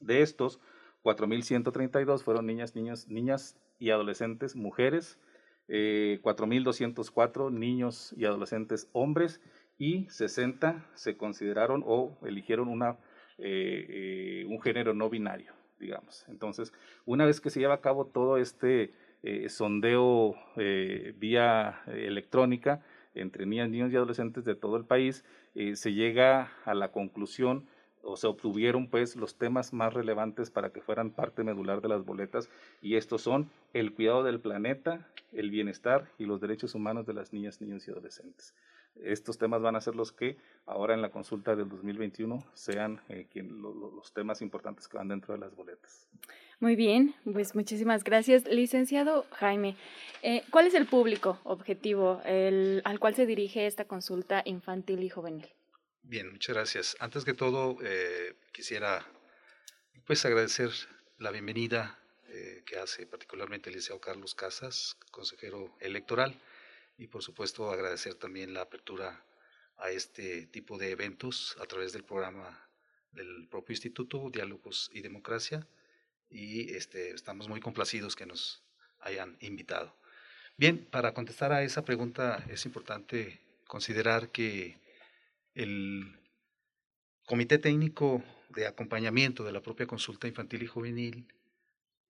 De 0.00 0.22
estos, 0.22 0.60
4.132 1.04 2.22
fueron 2.22 2.46
niñas, 2.46 2.74
niños, 2.74 3.08
niñas 3.08 3.56
y 3.78 3.90
adolescentes 3.90 4.56
mujeres, 4.56 5.18
eh, 5.72 6.18
4.204 6.22 7.52
niños 7.52 8.12
y 8.16 8.24
adolescentes 8.24 8.90
hombres 8.92 9.40
y 9.78 10.06
60 10.10 10.84
se 10.94 11.16
consideraron 11.16 11.82
o 11.86 12.18
eligieron 12.22 12.68
una, 12.68 12.98
eh, 13.38 13.86
eh, 13.88 14.46
un 14.48 14.60
género 14.60 14.94
no 14.94 15.08
binario, 15.08 15.52
digamos. 15.78 16.26
Entonces, 16.28 16.72
una 17.06 17.24
vez 17.24 17.40
que 17.40 17.50
se 17.50 17.60
lleva 17.60 17.74
a 17.74 17.80
cabo 17.80 18.04
todo 18.04 18.36
este 18.36 18.92
eh, 19.22 19.48
sondeo 19.48 20.34
vía 20.56 21.82
electrónica 21.86 22.84
entre 23.14 23.46
niñas, 23.46 23.70
niños 23.70 23.92
y 23.92 23.96
adolescentes 23.96 24.44
de 24.44 24.54
todo 24.54 24.76
el 24.76 24.84
país, 24.84 25.24
se 25.54 25.92
llega 25.92 26.52
a 26.64 26.74
la 26.74 26.92
conclusión 26.92 27.66
o 28.02 28.16
se 28.16 28.26
obtuvieron 28.26 28.88
pues 28.88 29.16
los 29.16 29.36
temas 29.36 29.72
más 29.72 29.92
relevantes 29.92 30.50
para 30.50 30.70
que 30.70 30.80
fueran 30.80 31.10
parte 31.10 31.44
medular 31.44 31.80
de 31.80 31.88
las 31.88 32.04
boletas 32.04 32.48
y 32.82 32.96
estos 32.96 33.22
son 33.22 33.50
el 33.72 33.92
cuidado 33.94 34.22
del 34.22 34.40
planeta, 34.40 35.08
el 35.32 35.50
bienestar 35.50 36.10
y 36.18 36.24
los 36.24 36.40
derechos 36.40 36.74
humanos 36.74 37.06
de 37.06 37.14
las 37.14 37.32
niñas, 37.32 37.60
niños 37.60 37.86
y 37.86 37.90
adolescentes. 37.90 38.54
Estos 39.02 39.38
temas 39.38 39.62
van 39.62 39.76
a 39.76 39.80
ser 39.80 39.94
los 39.94 40.12
que 40.12 40.36
ahora 40.66 40.94
en 40.94 41.00
la 41.00 41.10
consulta 41.10 41.54
del 41.54 41.68
2021 41.68 42.44
sean 42.54 43.00
eh, 43.08 43.28
los 43.34 44.12
temas 44.12 44.42
importantes 44.42 44.88
que 44.88 44.98
van 44.98 45.08
dentro 45.08 45.32
de 45.32 45.40
las 45.40 45.54
boletas. 45.54 46.08
Muy 46.58 46.76
bien, 46.76 47.14
pues 47.32 47.54
muchísimas 47.54 48.04
gracias. 48.04 48.46
Licenciado 48.46 49.24
Jaime, 49.30 49.76
eh, 50.22 50.42
¿cuál 50.50 50.66
es 50.66 50.74
el 50.74 50.86
público 50.86 51.38
objetivo 51.44 52.20
al 52.24 52.98
cual 53.00 53.14
se 53.14 53.24
dirige 53.24 53.66
esta 53.66 53.86
consulta 53.86 54.42
infantil 54.44 55.02
y 55.02 55.08
juvenil? 55.08 55.46
Bien, 56.10 56.28
muchas 56.28 56.56
gracias. 56.56 56.96
Antes 56.98 57.24
que 57.24 57.34
todo, 57.34 57.78
eh, 57.84 58.34
quisiera 58.50 59.06
pues 60.06 60.24
agradecer 60.24 60.72
la 61.18 61.30
bienvenida 61.30 62.00
eh, 62.26 62.64
que 62.66 62.78
hace 62.80 63.06
particularmente 63.06 63.70
el 63.70 63.76
licenciado 63.76 64.00
Carlos 64.00 64.34
Casas, 64.34 64.96
consejero 65.12 65.72
electoral, 65.78 66.34
y 66.98 67.06
por 67.06 67.22
supuesto 67.22 67.70
agradecer 67.70 68.16
también 68.16 68.54
la 68.54 68.62
apertura 68.62 69.24
a 69.76 69.92
este 69.92 70.46
tipo 70.46 70.78
de 70.78 70.90
eventos 70.90 71.56
a 71.60 71.66
través 71.66 71.92
del 71.92 72.02
programa 72.02 72.68
del 73.12 73.46
propio 73.46 73.74
instituto, 73.74 74.30
Diálogos 74.30 74.90
y 74.92 75.02
Democracia, 75.02 75.64
y 76.28 76.74
este, 76.74 77.10
estamos 77.12 77.48
muy 77.48 77.60
complacidos 77.60 78.16
que 78.16 78.26
nos 78.26 78.64
hayan 78.98 79.36
invitado. 79.38 79.94
Bien, 80.56 80.84
para 80.86 81.14
contestar 81.14 81.52
a 81.52 81.62
esa 81.62 81.84
pregunta 81.84 82.44
es 82.50 82.66
importante 82.66 83.38
considerar 83.68 84.30
que 84.30 84.89
el 85.60 86.18
Comité 87.26 87.58
Técnico 87.58 88.24
de 88.48 88.66
Acompañamiento 88.66 89.44
de 89.44 89.52
la 89.52 89.60
propia 89.60 89.86
consulta 89.86 90.26
infantil 90.26 90.62
y 90.62 90.66
juvenil 90.66 91.28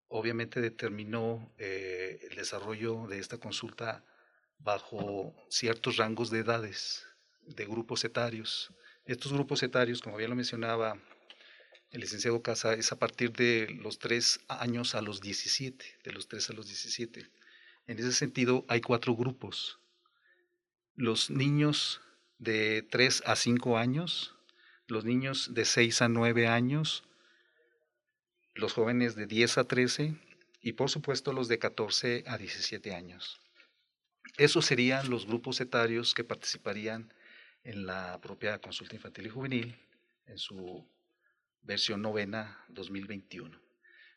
obviamente 0.06 0.60
determinó 0.60 1.52
eh, 1.58 2.20
el 2.30 2.36
desarrollo 2.36 3.08
de 3.08 3.18
esta 3.18 3.38
consulta 3.38 4.04
bajo 4.58 5.34
ciertos 5.48 5.96
rangos 5.96 6.30
de 6.30 6.38
edades, 6.40 7.04
de 7.42 7.64
grupos 7.66 8.04
etarios. 8.04 8.72
Estos 9.04 9.32
grupos 9.32 9.64
etarios, 9.64 10.00
como 10.00 10.16
bien 10.16 10.30
lo 10.30 10.36
mencionaba 10.36 11.00
el 11.90 12.00
licenciado 12.00 12.42
Casa, 12.42 12.74
es 12.74 12.92
a 12.92 12.98
partir 13.00 13.32
de 13.32 13.68
los 13.82 13.98
3 13.98 14.40
años 14.46 14.94
a 14.94 15.02
los 15.02 15.20
17, 15.20 15.98
de 16.04 16.12
los 16.12 16.28
3 16.28 16.50
a 16.50 16.52
los 16.52 16.66
17. 16.66 17.28
En 17.88 17.98
ese 17.98 18.12
sentido, 18.12 18.64
hay 18.68 18.80
cuatro 18.80 19.16
grupos. 19.16 19.80
Los 20.94 21.30
niños 21.30 22.00
de 22.40 22.82
3 22.82 23.22
a 23.26 23.36
5 23.36 23.76
años, 23.78 24.34
los 24.88 25.04
niños 25.04 25.54
de 25.54 25.64
6 25.64 26.02
a 26.02 26.08
9 26.08 26.48
años, 26.48 27.04
los 28.54 28.72
jóvenes 28.72 29.14
de 29.14 29.26
10 29.26 29.58
a 29.58 29.64
13 29.64 30.16
y 30.62 30.72
por 30.72 30.90
supuesto 30.90 31.32
los 31.32 31.48
de 31.48 31.58
14 31.58 32.24
a 32.26 32.38
17 32.38 32.94
años. 32.94 33.40
Esos 34.38 34.64
serían 34.64 35.10
los 35.10 35.26
grupos 35.26 35.60
etarios 35.60 36.14
que 36.14 36.24
participarían 36.24 37.12
en 37.62 37.84
la 37.84 38.18
propia 38.22 38.58
consulta 38.58 38.96
infantil 38.96 39.26
y 39.26 39.30
juvenil 39.30 39.78
en 40.26 40.38
su 40.38 40.88
versión 41.62 42.00
novena 42.00 42.64
2021. 42.68 43.60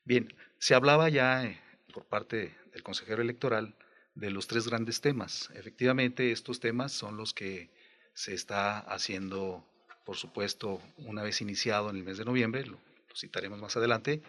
Bien, 0.06 0.34
se 0.60 0.76
hablaba 0.76 1.10
ya 1.10 1.46
eh, 1.46 1.60
por 1.94 2.06
parte 2.06 2.56
del 2.72 2.84
consejero 2.84 3.22
electoral 3.22 3.76
de 4.16 4.32
los 4.32 4.48
tres 4.48 4.68
grandes 4.68 5.02
temas. 5.02 5.50
Efectivamente, 5.56 6.32
estos 6.32 6.62
temas 6.62 6.94
son 6.94 7.18
los 7.18 7.34
que 7.34 7.70
se 8.14 8.34
está 8.34 8.80
haciendo, 8.80 9.66
por 10.06 10.16
supuesto, 10.16 10.82
una 10.98 11.24
vez 11.24 11.42
iniciado 11.42 11.90
en 11.90 11.98
el 11.98 12.04
mes 12.04 12.18
de 12.18 12.26
noviembre, 12.26 12.66
lo, 12.66 12.80
citaremos 13.16 13.60
más 13.60 13.76
adelante, 13.78 14.22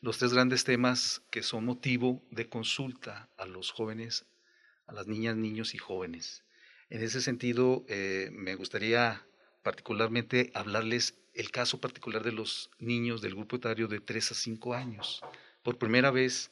los 0.00 0.18
tres 0.18 0.32
grandes 0.32 0.64
temas 0.64 1.22
que 1.30 1.42
son 1.42 1.64
motivo 1.64 2.22
de 2.30 2.48
consulta 2.48 3.28
a 3.36 3.46
los 3.46 3.70
jóvenes, 3.70 4.26
a 4.86 4.92
las 4.92 5.06
niñas, 5.06 5.36
niños 5.36 5.74
y 5.74 5.78
jóvenes. 5.78 6.44
En 6.88 7.02
ese 7.02 7.20
sentido, 7.20 7.84
eh, 7.88 8.30
me 8.32 8.54
gustaría 8.54 9.24
particularmente 9.62 10.50
hablarles 10.54 11.18
el 11.34 11.50
caso 11.50 11.80
particular 11.80 12.24
de 12.24 12.32
los 12.32 12.70
niños 12.78 13.20
del 13.20 13.34
grupo 13.34 13.56
etario 13.56 13.88
de 13.88 14.00
3 14.00 14.32
a 14.32 14.34
5 14.34 14.74
años. 14.74 15.20
Por 15.62 15.78
primera 15.78 16.10
vez 16.10 16.50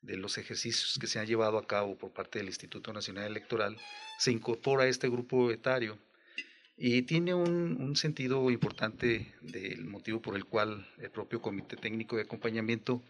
de 0.00 0.16
los 0.16 0.38
ejercicios 0.38 0.98
que 1.00 1.06
se 1.06 1.18
han 1.18 1.26
llevado 1.26 1.58
a 1.58 1.66
cabo 1.66 1.96
por 1.96 2.12
parte 2.12 2.38
del 2.38 2.48
Instituto 2.48 2.92
Nacional 2.92 3.24
Electoral, 3.24 3.76
se 4.18 4.32
incorpora 4.32 4.86
este 4.86 5.08
grupo 5.08 5.50
etario 5.50 5.98
y 6.76 7.02
tiene 7.02 7.34
un, 7.34 7.96
sentido 7.96 8.50
importante 8.50 9.32
del 9.40 9.84
motivo 9.86 10.20
por 10.20 10.36
el 10.36 10.44
cual 10.44 10.86
el 10.98 11.10
propio 11.10 11.40
Comité 11.40 11.76
Técnico 11.76 12.16
de 12.16 12.22
Acompañamiento 12.22 13.02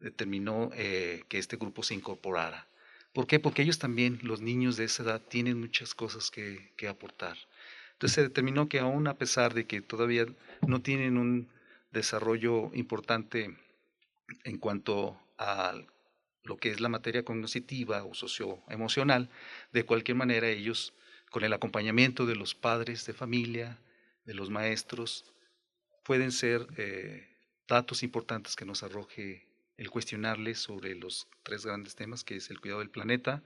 determinó 0.00 0.70
eh, 0.74 1.22
que 1.28 1.38
este 1.38 1.56
grupo 1.56 1.84
se 1.84 1.94
incorporara. 1.94 2.66
¿Por 3.12 3.28
qué? 3.28 3.38
Porque 3.38 3.62
ellos 3.62 3.78
también, 3.78 4.18
los 4.22 4.40
niños 4.40 4.76
de 4.76 4.84
esa 4.84 5.04
edad, 5.04 5.22
tienen 5.22 5.60
muchas 5.60 5.94
cosas 5.94 6.30
que, 6.30 6.72
que 6.76 6.88
aportar. 6.88 7.36
Entonces 7.92 8.16
se 8.16 8.22
determinó 8.22 8.68
que 8.68 8.80
aún 8.80 9.06
a 9.06 9.14
pesar 9.14 9.54
de 9.54 9.66
que 9.66 9.80
todavía 9.80 10.26
no 10.66 10.82
tienen 10.82 11.16
un 11.16 11.48
desarrollo 11.92 12.74
importante 12.74 13.56
en 14.44 14.58
cuanto 14.58 15.18
a 15.38 15.74
lo 16.42 16.56
que 16.56 16.70
es 16.70 16.80
la 16.80 16.88
materia 16.88 17.24
cognitiva 17.24 18.04
o 18.04 18.14
socioemocional, 18.14 19.30
de 19.72 19.84
cualquier 19.84 20.16
manera 20.16 20.48
ellos 20.48 20.92
con 21.36 21.44
el 21.44 21.52
acompañamiento 21.52 22.24
de 22.24 22.34
los 22.34 22.54
padres 22.54 23.04
de 23.04 23.12
familia, 23.12 23.78
de 24.24 24.32
los 24.32 24.48
maestros, 24.48 25.34
pueden 26.02 26.32
ser 26.32 26.66
eh, 26.78 27.28
datos 27.68 28.02
importantes 28.02 28.56
que 28.56 28.64
nos 28.64 28.82
arroje 28.82 29.46
el 29.76 29.90
cuestionarles 29.90 30.58
sobre 30.58 30.94
los 30.94 31.28
tres 31.42 31.66
grandes 31.66 31.94
temas, 31.94 32.24
que 32.24 32.36
es 32.36 32.48
el 32.48 32.58
cuidado 32.58 32.80
del 32.80 32.88
planeta, 32.88 33.42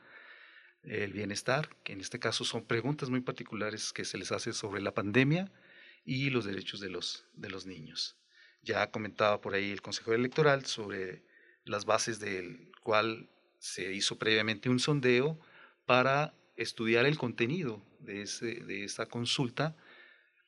el 0.84 1.12
bienestar, 1.12 1.68
que 1.82 1.92
en 1.92 2.00
este 2.00 2.20
caso 2.20 2.44
son 2.44 2.64
preguntas 2.64 3.10
muy 3.10 3.22
particulares 3.22 3.92
que 3.92 4.04
se 4.04 4.18
les 4.18 4.30
hace 4.30 4.52
sobre 4.52 4.80
la 4.80 4.94
pandemia 4.94 5.50
y 6.04 6.30
los 6.30 6.44
derechos 6.44 6.78
de 6.78 6.90
los, 6.90 7.26
de 7.34 7.50
los 7.50 7.66
niños. 7.66 8.14
Ya 8.62 8.88
comentaba 8.92 9.40
por 9.40 9.54
ahí 9.54 9.72
el 9.72 9.82
Consejo 9.82 10.12
Electoral 10.12 10.64
sobre 10.64 11.24
las 11.64 11.86
bases 11.86 12.20
del 12.20 12.70
cual 12.84 13.28
se 13.58 13.92
hizo 13.92 14.16
previamente 14.16 14.70
un 14.70 14.78
sondeo 14.78 15.40
para 15.86 16.34
estudiar 16.60 17.06
el 17.06 17.16
contenido 17.16 17.82
de, 18.00 18.22
ese, 18.22 18.84
esa 18.84 19.06
consulta, 19.06 19.74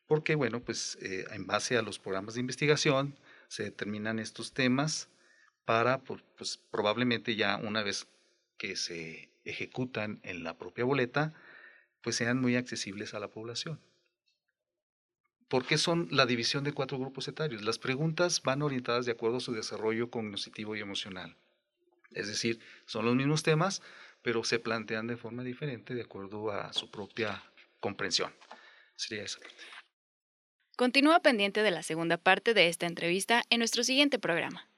porque, 0.07 0.35
bueno, 0.35 0.61
pues 0.61 0.99
eh, 1.01 1.25
en 1.33 1.47
base 1.47 1.77
a 1.79 1.83
los 1.83 1.99
programas 1.99 2.35
de 2.35 2.41
investigación 2.41 3.17
se 3.49 3.65
determinan 3.65 4.19
estos 4.19 4.53
temas 4.53 5.09
para, 5.65 6.03
pues 6.03 6.61
probablemente 6.71 7.35
ya 7.35 7.57
una 7.57 7.83
vez 7.83 8.07
que 8.59 8.77
se 8.77 9.31
ejecutan 9.45 10.21
en 10.23 10.45
la 10.45 10.59
propia 10.59 10.85
boleta, 10.85 11.33
pues 12.03 12.17
sean 12.17 12.41
muy 12.41 12.57
accesibles 12.57 13.15
a 13.15 13.21
la 13.21 13.29
población. 13.29 13.81
¿Por 15.49 15.67
qué 15.67 15.79
son 15.79 16.09
la 16.11 16.27
división 16.27 16.65
de 16.65 16.73
cuatro 16.73 16.99
grupos 16.99 17.29
etarios? 17.29 17.63
Las 17.63 17.79
preguntas 17.79 18.43
van 18.43 18.63
orientadas 18.63 19.07
de 19.07 19.13
acuerdo 19.13 19.39
a 19.39 19.41
su 19.41 19.53
desarrollo 19.53 20.11
cognitivo 20.11 20.77
y 20.77 20.81
emocional. 20.81 21.37
Es 22.11 22.27
decir, 22.27 22.61
son 22.87 23.05
los 23.05 23.15
mismos 23.15 23.43
temas, 23.43 23.83
pero 24.23 24.45
se 24.45 24.59
plantean 24.59 25.07
de 25.07 25.17
forma 25.17 25.43
diferente 25.43 25.95
de 25.95 26.03
acuerdo 26.03 26.51
a 26.51 26.73
su 26.73 26.91
propia 26.91 27.43
comprensión. 27.81 28.33
Sería 28.97 29.25
eso. 29.25 29.39
Continúa 30.77 31.21
pendiente 31.21 31.63
de 31.63 31.71
la 31.71 31.83
segunda 31.83 32.17
parte 32.17 32.55
de 32.55 32.69
esta 32.69 32.87
entrevista 32.87 33.43
en 33.51 33.59
nuestro 33.59 33.85
siguiente 33.85 34.19
programa. 34.19 34.69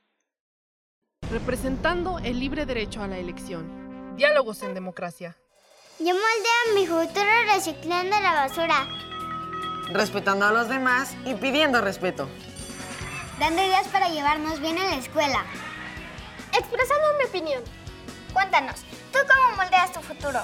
Representando 1.31 2.19
el 2.19 2.41
libre 2.41 2.67
derecho 2.67 3.03
a 3.03 3.09
la 3.09 3.19
elección. 3.19 4.17
Diálogos 4.17 4.63
en 4.63 4.75
democracia. 4.75 5.37
Yo 5.99 6.07
moldeo 6.15 6.75
mi 6.75 6.87
futuro 6.87 7.31
reciclando 7.55 8.21
la 8.21 8.33
basura. 8.33 8.89
Respetando 9.93 10.47
a 10.47 10.53
los 10.53 10.69
demás 10.69 11.15
y 11.25 11.35
pidiendo 11.35 11.81
respeto. 11.81 12.29
Dando 13.39 13.63
ideas 13.63 13.87
para 13.89 14.09
llevarnos 14.09 14.61
bien 14.61 14.77
en 14.77 14.91
la 14.91 14.97
escuela. 14.97 15.45
Expresando 16.53 17.19
mi 17.19 17.25
opinión. 17.25 17.84
Cuéntanos, 18.35 18.83
¿tú 19.13 19.19
cómo 19.27 19.57
moldeas 19.57 19.93
tu 19.93 20.01
futuro? 20.01 20.41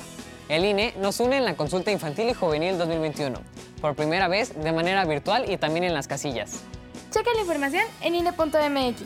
El 0.48 0.64
INE 0.64 0.94
nos 0.98 1.20
une 1.20 1.36
en 1.36 1.44
la 1.44 1.54
consulta 1.54 1.90
infantil 1.90 2.30
y 2.30 2.34
juvenil 2.34 2.78
2021, 2.78 3.38
por 3.80 3.94
primera 3.94 4.26
vez 4.28 4.54
de 4.58 4.72
manera 4.72 5.04
virtual 5.04 5.50
y 5.50 5.58
también 5.58 5.84
en 5.84 5.92
las 5.94 6.08
casillas. 6.08 6.62
Checa 7.10 7.30
la 7.34 7.40
información 7.40 7.84
en 8.00 8.14
INE.mx. 8.14 9.02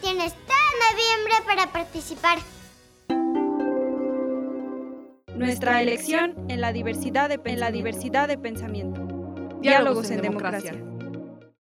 Tienes 0.00 0.32
todo 0.32 0.68
noviembre 0.90 1.34
para 1.46 1.70
participar. 1.72 2.38
Nuestra 5.36 5.80
elección 5.82 6.34
en 6.48 6.60
la 6.60 6.72
diversidad 6.72 7.28
de, 7.28 7.40
en 7.44 7.60
la 7.60 7.70
diversidad 7.70 8.26
de 8.26 8.36
pensamiento. 8.38 9.00
Diálogos, 9.00 9.60
Diálogos 9.60 10.10
en, 10.10 10.16
en 10.16 10.22
democracia. 10.22 10.72
democracia. 10.72 10.87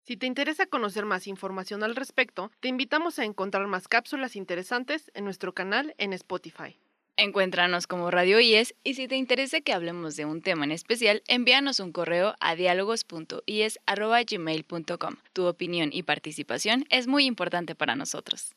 Si 0.05 0.17
te 0.17 0.25
interesa 0.27 0.67
conocer 0.67 1.05
más 1.05 1.25
información 1.25 1.81
al 1.81 1.95
respecto, 1.95 2.51
te 2.59 2.67
invitamos 2.67 3.17
a 3.17 3.25
encontrar 3.25 3.65
más 3.65 3.87
cápsulas 3.87 4.35
interesantes 4.35 5.09
en 5.15 5.25
nuestro 5.25 5.55
canal 5.55 5.95
en 5.97 6.13
Spotify. 6.13 6.77
Encuéntranos 7.17 7.87
como 7.87 8.11
Radio 8.11 8.39
IES 8.39 8.75
y 8.83 8.93
si 8.93 9.07
te 9.07 9.15
interesa 9.15 9.61
que 9.61 9.73
hablemos 9.73 10.15
de 10.15 10.25
un 10.25 10.43
tema 10.43 10.65
en 10.65 10.71
especial, 10.71 11.23
envíanos 11.27 11.79
un 11.79 11.91
correo 11.91 12.35
a 12.39 12.55
diálogos.ies.gmail.com. 12.55 15.15
Tu 15.33 15.45
opinión 15.45 15.89
y 15.91 16.03
participación 16.03 16.85
es 16.91 17.07
muy 17.07 17.25
importante 17.25 17.73
para 17.73 17.95
nosotros. 17.95 18.53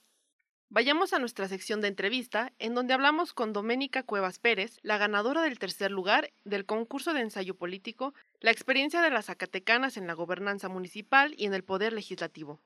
Vayamos 0.71 1.13
a 1.13 1.19
nuestra 1.19 1.49
sección 1.49 1.81
de 1.81 1.89
entrevista, 1.89 2.53
en 2.59 2.75
donde 2.75 2.95
hablamos 2.95 3.33
con 3.33 3.53
Doménica 3.53 4.03
Cuevas 4.03 4.39
Pérez, 4.39 4.79
la 4.83 4.99
ganadora 4.99 5.43
del 5.43 5.59
tercer 5.59 5.91
lugar 5.91 6.31
del 6.45 6.67
concurso 6.67 7.15
de 7.15 7.23
ensayo 7.23 7.57
político, 7.57 8.15
la 8.41 8.51
experiencia 8.51 9.01
de 9.01 9.11
las 9.11 9.27
Zacatecanas 9.27 9.97
en 9.97 10.07
la 10.07 10.13
gobernanza 10.13 10.69
municipal 10.69 11.35
y 11.39 11.47
en 11.47 11.55
el 11.55 11.65
poder 11.65 11.93
legislativo 11.93 12.61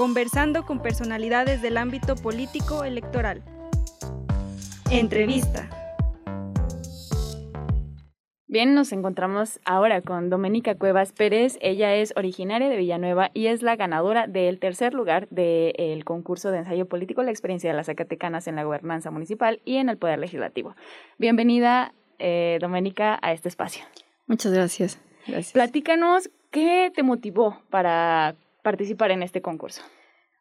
conversando 0.00 0.64
con 0.64 0.80
personalidades 0.80 1.60
del 1.60 1.76
ámbito 1.76 2.16
político 2.16 2.84
electoral. 2.84 3.44
Entrevista. 4.90 5.79
Bien, 8.50 8.74
nos 8.74 8.90
encontramos 8.90 9.60
ahora 9.64 10.02
con 10.02 10.28
Doménica 10.28 10.74
Cuevas 10.74 11.12
Pérez. 11.12 11.56
Ella 11.60 11.94
es 11.94 12.12
originaria 12.16 12.68
de 12.68 12.76
Villanueva 12.76 13.30
y 13.32 13.46
es 13.46 13.62
la 13.62 13.76
ganadora 13.76 14.26
del 14.26 14.58
tercer 14.58 14.92
lugar 14.92 15.28
del 15.28 16.04
concurso 16.04 16.50
de 16.50 16.58
ensayo 16.58 16.86
político, 16.86 17.22
la 17.22 17.30
experiencia 17.30 17.70
de 17.70 17.76
las 17.76 17.86
Zacatecanas 17.86 18.48
en 18.48 18.56
la 18.56 18.64
gobernanza 18.64 19.12
municipal 19.12 19.60
y 19.64 19.76
en 19.76 19.88
el 19.88 19.98
poder 19.98 20.18
legislativo. 20.18 20.74
Bienvenida, 21.16 21.94
eh, 22.18 22.58
Doménica, 22.60 23.20
a 23.22 23.32
este 23.32 23.48
espacio. 23.48 23.84
Muchas 24.26 24.52
gracias. 24.52 24.98
gracias. 25.28 25.52
Platícanos 25.52 26.28
qué 26.50 26.90
te 26.92 27.04
motivó 27.04 27.62
para 27.70 28.34
participar 28.64 29.12
en 29.12 29.22
este 29.22 29.40
concurso? 29.40 29.82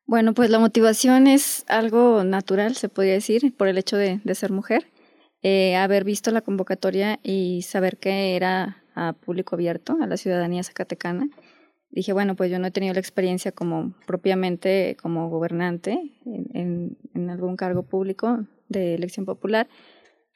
Bueno, 0.08 0.34
pues 0.34 0.50
la 0.50 0.58
motivación 0.58 1.28
es 1.28 1.64
algo 1.68 2.24
natural, 2.24 2.76
se 2.76 2.90
podría 2.90 3.14
decir, 3.14 3.54
por 3.56 3.68
el 3.68 3.78
hecho 3.78 3.98
de, 3.98 4.20
ser 4.34 4.52
mujer. 4.52 4.88
Eh, 5.42 5.76
haber 5.78 6.04
visto 6.04 6.32
la 6.32 6.42
convocatoria 6.42 7.20
y 7.24 7.62
saber 7.62 7.98
que 7.98 8.36
era 8.36 8.84
a 8.96 9.14
público 9.14 9.56
abierto, 9.56 9.98
a 10.02 10.08
la 10.08 10.18
ciudadanía 10.18 10.64
zacatecana. 10.64 11.30
Dije, 11.92 12.14
bueno, 12.14 12.36
pues 12.36 12.52
yo 12.52 12.60
no 12.60 12.68
he 12.68 12.72
tenido 12.72 12.94
la 12.94 13.00
experiencia 13.00 13.52
como 13.52 13.94
propiamente 14.06 14.98
como 15.02 15.30
gobernante 15.30 16.12
en, 16.26 16.98
algún 17.30 17.56
cargo 17.56 17.84
público 17.84 18.46
de 18.68 18.96
elección 18.96 19.26
popular, 19.26 19.68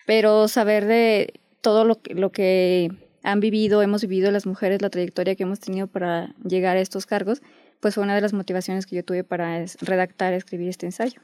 pero 0.08 0.48
saber 0.48 0.86
de 0.86 1.34
todo 1.62 1.86
lo, 1.86 2.00
lo 2.10 2.32
que 2.32 2.90
han 3.24 3.40
vivido, 3.40 3.82
hemos 3.82 4.02
vivido 4.02 4.32
las 4.32 4.46
mujeres, 4.46 4.82
la 4.82 4.90
trayectoria 4.90 5.36
que 5.36 5.44
hemos 5.44 5.60
tenido 5.60 5.88
para 5.88 6.36
llegar 6.44 6.78
a 6.78 6.82
estos 6.82 7.06
cargos, 7.06 7.42
pues 7.80 7.96
fue 7.96 8.04
una 8.04 8.16
de 8.16 8.22
las 8.22 8.34
motivaciones 8.34 8.86
que 8.86 8.96
yo 8.96 9.04
tuve 9.04 9.24
para 9.24 9.66
redactar, 9.82 10.34
escribir 10.34 10.70
este 10.70 10.86
ensayo. 10.86 11.22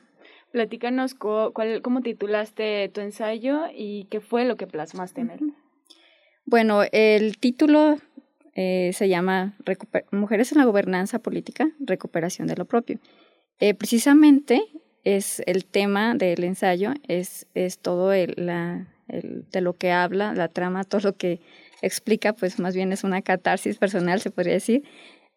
Platícanos 0.51 1.13
cuál, 1.15 1.81
cómo 1.81 2.01
titulaste 2.01 2.89
tu 2.89 3.01
ensayo 3.01 3.65
y 3.73 4.05
qué 4.05 4.19
fue 4.19 4.45
lo 4.45 4.57
que 4.57 4.67
plasmaste 4.67 5.21
en 5.21 5.29
él. 5.31 5.39
Bueno, 6.45 6.81
el 6.91 7.38
título 7.38 7.97
eh, 8.55 8.91
se 8.93 9.07
llama 9.07 9.55
Mujeres 10.12 10.51
en 10.51 10.57
la 10.57 10.65
Gobernanza 10.65 11.19
Política, 11.19 11.69
Recuperación 11.79 12.47
de 12.47 12.55
lo 12.55 12.65
Propio. 12.65 12.99
Eh, 13.59 13.73
precisamente 13.73 14.63
es 15.03 15.41
el 15.45 15.65
tema 15.65 16.15
del 16.15 16.43
ensayo, 16.43 16.93
es, 17.07 17.47
es 17.53 17.79
todo 17.79 18.12
la, 18.35 18.88
de 19.07 19.62
lo 19.62 19.73
que 19.77 19.91
habla, 19.91 20.33
la 20.33 20.47
trama, 20.47 20.83
todo 20.85 21.01
lo 21.01 21.15
que 21.15 21.39
explica, 21.81 22.33
pues 22.33 22.59
más 22.59 22.75
bien 22.75 22.91
es 22.91 23.03
una 23.03 23.21
catarsis 23.21 23.77
personal, 23.77 24.19
se 24.19 24.31
podría 24.31 24.53
decir, 24.53 24.83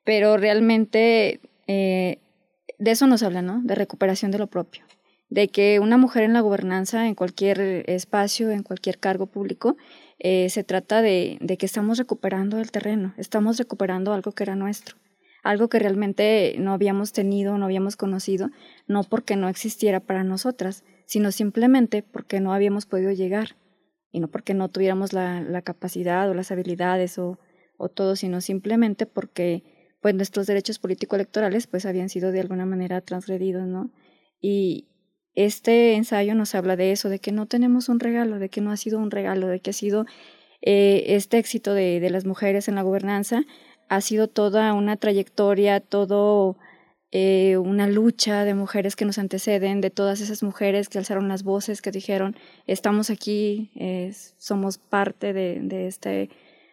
pero 0.04 0.36
realmente 0.36 1.40
eh, 1.66 2.18
de 2.78 2.90
eso 2.90 3.06
nos 3.06 3.22
habla, 3.22 3.42
¿no? 3.42 3.60
De 3.62 3.74
recuperación 3.74 4.30
de 4.30 4.38
lo 4.38 4.48
propio, 4.48 4.84
de 5.32 5.48
que 5.48 5.80
una 5.80 5.96
mujer 5.96 6.24
en 6.24 6.34
la 6.34 6.40
gobernanza, 6.40 7.08
en 7.08 7.14
cualquier 7.14 7.88
espacio, 7.88 8.50
en 8.50 8.62
cualquier 8.62 8.98
cargo 8.98 9.26
público, 9.26 9.76
eh, 10.18 10.50
se 10.50 10.62
trata 10.62 11.00
de, 11.00 11.38
de 11.40 11.56
que 11.56 11.64
estamos 11.64 11.96
recuperando 11.96 12.58
el 12.58 12.70
terreno, 12.70 13.14
estamos 13.16 13.56
recuperando 13.56 14.12
algo 14.12 14.32
que 14.32 14.42
era 14.44 14.56
nuestro 14.56 14.96
algo 15.42 15.68
que 15.68 15.80
realmente 15.80 16.54
no 16.58 16.72
habíamos 16.72 17.12
tenido, 17.12 17.58
no 17.58 17.64
habíamos 17.64 17.96
conocido, 17.96 18.50
no 18.86 19.02
porque 19.02 19.34
no 19.34 19.48
existiera 19.48 19.98
para 19.98 20.22
nosotras, 20.22 20.84
sino 21.04 21.32
simplemente 21.32 22.02
porque 22.02 22.38
no 22.38 22.54
habíamos 22.54 22.86
podido 22.86 23.10
llegar 23.10 23.56
y 24.12 24.20
no 24.20 24.28
porque 24.28 24.54
no 24.54 24.68
tuviéramos 24.68 25.12
la, 25.12 25.40
la 25.40 25.62
capacidad 25.62 26.30
o 26.30 26.34
las 26.34 26.52
habilidades 26.52 27.18
o, 27.18 27.38
o, 27.76 27.88
todo, 27.88 28.14
sino 28.14 28.40
simplemente 28.40 29.06
porque 29.06 29.64
pues 30.00 30.14
nuestros 30.14 30.46
derechos 30.46 30.78
político-electorales 30.78 31.66
pues 31.66 31.86
habían 31.86 32.08
sido 32.08 32.30
de 32.30 32.40
alguna 32.40 32.66
manera 32.66 33.00
transgredidos, 33.00 33.66
¿no? 33.66 33.90
Y 34.40 34.91
este 35.34 35.94
ensayo 35.94 36.34
nos 36.34 36.54
habla 36.54 36.76
de 36.76 36.92
eso, 36.92 37.08
de 37.08 37.18
que 37.18 37.32
no 37.32 37.46
tenemos 37.46 37.88
un 37.88 38.00
regalo, 38.00 38.38
de 38.38 38.48
que 38.48 38.60
no 38.60 38.70
ha 38.70 38.76
sido 38.76 38.98
un 38.98 39.10
regalo, 39.10 39.46
de 39.46 39.60
que 39.60 39.70
ha 39.70 39.72
sido 39.74 40.06
eh, 40.60 41.04
este 41.08 41.38
éxito 41.38 41.74
de, 41.74 42.00
de 42.00 42.10
las 42.10 42.24
mujeres 42.24 42.68
en 42.68 42.74
la 42.74 42.82
gobernanza, 42.82 43.42
ha 43.88 44.00
sido 44.00 44.28
toda 44.28 44.72
una 44.74 44.96
trayectoria, 44.96 45.80
todo 45.80 46.56
eh, 47.14 47.58
una 47.58 47.86
lucha 47.88 48.44
de 48.44 48.54
mujeres 48.54 48.96
que 48.96 49.04
nos 49.04 49.18
anteceden, 49.18 49.82
de 49.82 49.90
todas 49.90 50.20
esas 50.22 50.42
mujeres 50.42 50.88
que 50.88 50.96
alzaron 50.98 51.28
las 51.28 51.42
voces, 51.42 51.82
que 51.82 51.90
dijeron, 51.90 52.36
estamos 52.66 53.10
aquí, 53.10 53.70
somos 54.38 54.78
parte 54.78 55.34
de, 55.34 55.60
de, 55.60 55.88
este, 55.88 56.30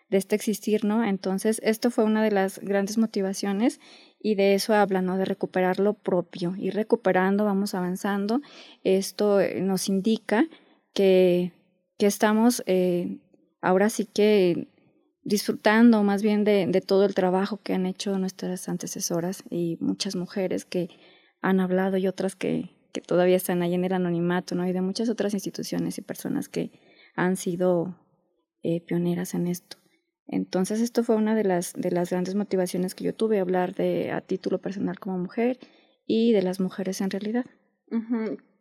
de 0.10 0.18
este 0.18 0.36
existir, 0.36 0.86
¿no? 0.86 1.04
Entonces, 1.04 1.60
esto 1.62 1.92
fue 1.92 2.06
una 2.06 2.24
de 2.24 2.32
las 2.32 2.60
grandes 2.60 2.98
motivaciones 2.98 3.82
y 4.20 4.36
de 4.36 4.54
eso 4.54 4.74
habla, 4.74 5.02
¿no? 5.02 5.18
De 5.18 5.26
recuperar 5.26 5.80
lo 5.80 5.94
propio. 5.94 6.56
Y 6.58 6.72
recuperando, 6.72 7.46
vamos 7.46 7.74
avanzando. 7.74 8.42
Esto 8.84 9.40
eh, 9.40 9.62
nos 9.62 9.88
indica 9.90 10.46
que 10.94 11.54
que 12.00 12.08
estamos 12.08 12.64
eh, 12.66 13.20
ahora 13.62 13.90
sí 13.90 14.06
que 14.06 14.70
disfrutando 15.22 16.02
más 16.02 16.24
bien 16.24 16.46
de, 16.46 16.66
de, 16.66 16.82
todo 16.82 17.06
el 17.06 17.14
trabajo 17.14 17.60
que 17.62 17.74
han 17.74 17.86
hecho 17.86 18.18
nuestras 18.18 18.70
antecesoras 18.70 19.44
y 19.50 19.78
muchas 19.82 20.16
mujeres 20.16 20.64
que 20.64 20.90
han 21.42 21.60
hablado 21.60 21.98
y 21.98 22.08
otras 22.08 22.36
que, 22.36 22.70
que 22.94 23.02
todavía 23.02 23.36
están 23.36 23.62
ahí 23.62 23.74
en 23.74 23.84
el 23.84 23.92
anonimato, 23.92 24.56
¿no? 24.56 24.66
Y 24.66 24.72
de 24.72 24.82
muchas 24.82 25.10
otras 25.10 25.34
instituciones 25.34 25.98
y 25.98 26.02
personas 26.02 26.48
que 26.48 26.72
han 27.16 27.36
sido 27.36 28.00
eh, 28.64 28.80
pioneras 28.80 29.34
en 29.34 29.48
esto. 29.48 29.79
Entonces, 30.32 30.80
esto 30.80 31.04
fue 31.04 31.16
una 31.16 31.36
de 31.36 31.44
las, 31.44 31.74
de 31.74 31.92
las 31.92 32.12
grandes 32.12 32.36
motivaciones 32.36 32.94
que 32.94 33.04
yo 33.04 33.16
tuve, 33.16 33.40
hablar 33.40 33.74
de 33.74 34.12
a 34.12 34.22
título 34.22 34.60
personal 34.60 35.00
como 35.00 35.18
mujer 35.18 35.58
y 36.06 36.32
de 36.34 36.44
las 36.44 36.60
mujeres 36.60 37.02
en 37.02 37.10
realidad. 37.10 37.46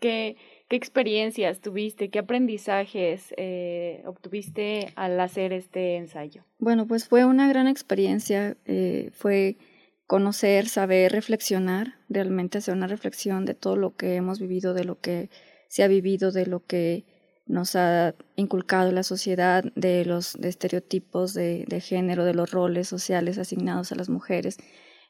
¿Qué, 0.00 0.36
¿Qué, 0.68 0.76
experiencias 0.76 1.60
tuviste? 1.60 2.08
¿Qué 2.08 2.20
aprendizajes 2.20 3.34
eh, 3.36 4.02
obtuviste 4.06 4.92
al 4.96 5.20
hacer 5.20 5.52
este 5.52 5.96
ensayo? 5.96 6.44
Bueno, 6.58 6.86
pues 6.86 7.06
fue 7.06 7.26
una 7.26 7.46
gran 7.48 7.68
experiencia. 7.68 8.56
Eh, 8.64 9.10
fue 9.12 9.58
conocer, 10.06 10.68
saber, 10.68 11.12
reflexionar, 11.12 11.96
realmente 12.08 12.56
hacer 12.56 12.74
una 12.74 12.86
reflexión 12.86 13.44
de 13.44 13.52
todo 13.52 13.76
lo 13.76 13.94
que 13.94 14.14
hemos 14.14 14.40
vivido, 14.40 14.72
de 14.72 14.84
lo 14.84 14.98
que 14.98 15.28
se 15.68 15.82
ha 15.82 15.88
vivido, 15.88 16.32
de 16.32 16.46
lo 16.46 16.64
que 16.64 17.04
nos 17.48 17.74
ha 17.76 18.14
inculcado 18.36 18.92
la 18.92 19.02
sociedad, 19.02 19.64
de 19.74 20.04
los 20.04 20.36
estereotipos 20.36 21.34
de, 21.34 21.82
género, 21.82 22.24
de 22.24 22.34
los 22.34 22.50
roles 22.50 22.88
sociales 22.88 23.38
asignados 23.38 23.90
a 23.90 23.96
las 23.96 24.08
mujeres, 24.08 24.58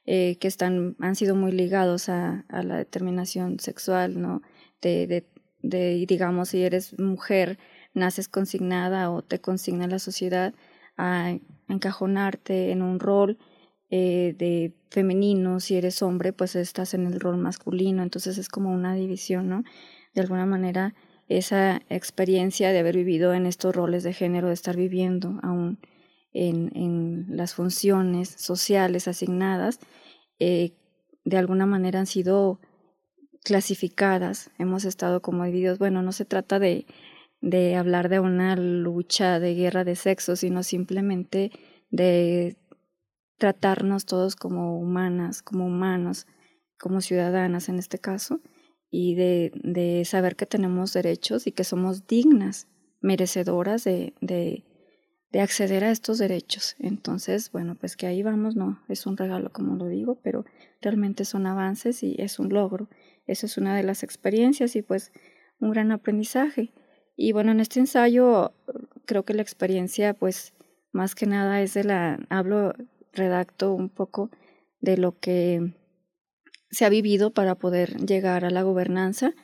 eh, 0.06 0.36
que 0.40 0.48
están, 0.48 0.96
han 1.00 1.16
sido 1.16 1.34
muy 1.34 1.52
ligados 1.52 2.08
a, 2.08 2.44
la 2.48 2.76
determinación 2.78 3.60
sexual, 3.60 4.20
¿no? 4.20 4.42
De, 4.80 5.06
de, 5.06 5.26
de, 5.62 6.06
digamos, 6.06 6.50
si 6.50 6.62
eres 6.62 6.98
mujer, 6.98 7.58
naces 7.92 8.28
consignada 8.28 9.10
o 9.10 9.22
te 9.22 9.40
consigna 9.40 9.86
la 9.88 9.98
sociedad 9.98 10.54
a 10.96 11.36
encajonarte 11.68 12.70
en 12.70 12.82
un 12.82 13.00
rol 13.00 13.38
eh, 13.90 14.34
de 14.38 14.74
femenino, 14.90 15.60
si 15.60 15.76
eres 15.76 16.02
hombre, 16.02 16.32
pues 16.32 16.56
estás 16.56 16.94
en 16.94 17.06
el 17.06 17.20
rol 17.20 17.38
masculino, 17.38 18.02
entonces 18.02 18.36
es 18.36 18.48
como 18.48 18.70
una 18.70 18.94
división, 18.94 19.48
¿no? 19.48 19.64
De 20.14 20.20
alguna 20.20 20.44
manera, 20.44 20.94
esa 21.28 21.82
experiencia 21.88 22.72
de 22.72 22.78
haber 22.78 22.96
vivido 22.96 23.34
en 23.34 23.46
estos 23.46 23.74
roles 23.74 24.02
de 24.02 24.12
género, 24.12 24.48
de 24.48 24.54
estar 24.54 24.76
viviendo 24.76 25.38
aún 25.42 25.78
en, 26.32 26.70
en 26.74 27.26
las 27.28 27.54
funciones 27.54 28.28
sociales 28.28 29.08
asignadas, 29.08 29.80
eh, 30.38 30.72
de 31.24 31.36
alguna 31.36 31.66
manera 31.66 32.00
han 32.00 32.06
sido 32.06 32.60
clasificadas, 33.44 34.50
hemos 34.58 34.84
estado 34.84 35.20
como 35.20 35.44
divididos, 35.44 35.78
bueno, 35.78 36.02
no 36.02 36.12
se 36.12 36.24
trata 36.24 36.58
de, 36.58 36.86
de 37.40 37.76
hablar 37.76 38.08
de 38.08 38.20
una 38.20 38.56
lucha 38.56 39.38
de 39.40 39.54
guerra 39.54 39.84
de 39.84 39.96
sexo, 39.96 40.36
sino 40.36 40.62
simplemente 40.62 41.50
de 41.90 42.56
tratarnos 43.38 44.04
todos 44.04 44.36
como 44.36 44.78
humanas, 44.78 45.42
como 45.42 45.66
humanos, 45.66 46.26
como 46.78 47.00
ciudadanas 47.00 47.68
en 47.68 47.78
este 47.78 47.98
caso, 47.98 48.40
y 48.90 49.14
de, 49.14 49.52
de 49.62 50.04
saber 50.04 50.36
que 50.36 50.46
tenemos 50.46 50.92
derechos 50.92 51.46
y 51.46 51.52
que 51.52 51.64
somos 51.64 52.06
dignas, 52.06 52.68
merecedoras 53.00 53.84
de, 53.84 54.14
de, 54.20 54.64
de 55.30 55.40
acceder 55.40 55.84
a 55.84 55.90
estos 55.90 56.18
derechos. 56.18 56.74
Entonces, 56.78 57.52
bueno, 57.52 57.76
pues 57.78 57.96
que 57.96 58.06
ahí 58.06 58.22
vamos, 58.22 58.56
no, 58.56 58.82
es 58.88 59.06
un 59.06 59.16
regalo 59.16 59.52
como 59.52 59.76
lo 59.76 59.86
digo, 59.86 60.18
pero 60.22 60.44
realmente 60.80 61.24
son 61.24 61.46
avances 61.46 62.02
y 62.02 62.16
es 62.18 62.38
un 62.38 62.48
logro. 62.48 62.88
Esa 63.26 63.46
es 63.46 63.58
una 63.58 63.76
de 63.76 63.82
las 63.82 64.02
experiencias 64.02 64.74
y 64.74 64.82
pues 64.82 65.12
un 65.60 65.70
gran 65.70 65.92
aprendizaje. 65.92 66.72
Y 67.16 67.32
bueno, 67.32 67.52
en 67.52 67.60
este 67.60 67.80
ensayo 67.80 68.52
creo 69.04 69.24
que 69.24 69.34
la 69.34 69.42
experiencia 69.42 70.14
pues 70.14 70.54
más 70.92 71.14
que 71.14 71.26
nada 71.26 71.60
es 71.60 71.74
de 71.74 71.84
la, 71.84 72.18
hablo 72.30 72.74
redacto 73.12 73.74
un 73.74 73.88
poco 73.88 74.30
de 74.80 74.96
lo 74.96 75.18
que 75.18 75.74
se 76.70 76.84
ha 76.84 76.88
vivido 76.88 77.32
para 77.32 77.54
poder 77.54 77.96
llegar 77.98 78.44
a 78.44 78.50
la 78.50 78.62
gobernanza. 78.62 79.34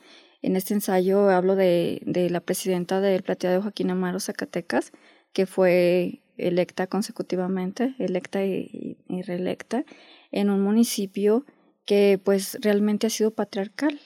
En 0.41 0.55
este 0.55 0.73
ensayo 0.73 1.29
hablo 1.29 1.55
de, 1.55 2.01
de 2.05 2.29
la 2.29 2.39
presidenta 2.39 3.01
del 3.01 3.23
plateado 3.23 3.61
Joaquín 3.61 3.89
Amaro 3.89 4.19
Zacatecas, 4.19 4.91
que 5.33 5.45
fue 5.45 6.21
electa 6.37 6.87
consecutivamente, 6.87 7.95
electa 7.99 8.45
y, 8.45 8.97
reelecta, 9.25 9.85
en 10.31 10.49
un 10.49 10.61
municipio 10.61 11.45
que 11.85 12.19
pues 12.23 12.57
realmente 12.61 13.07
ha 13.07 13.09
sido 13.09 13.31
patriarcal 13.31 13.99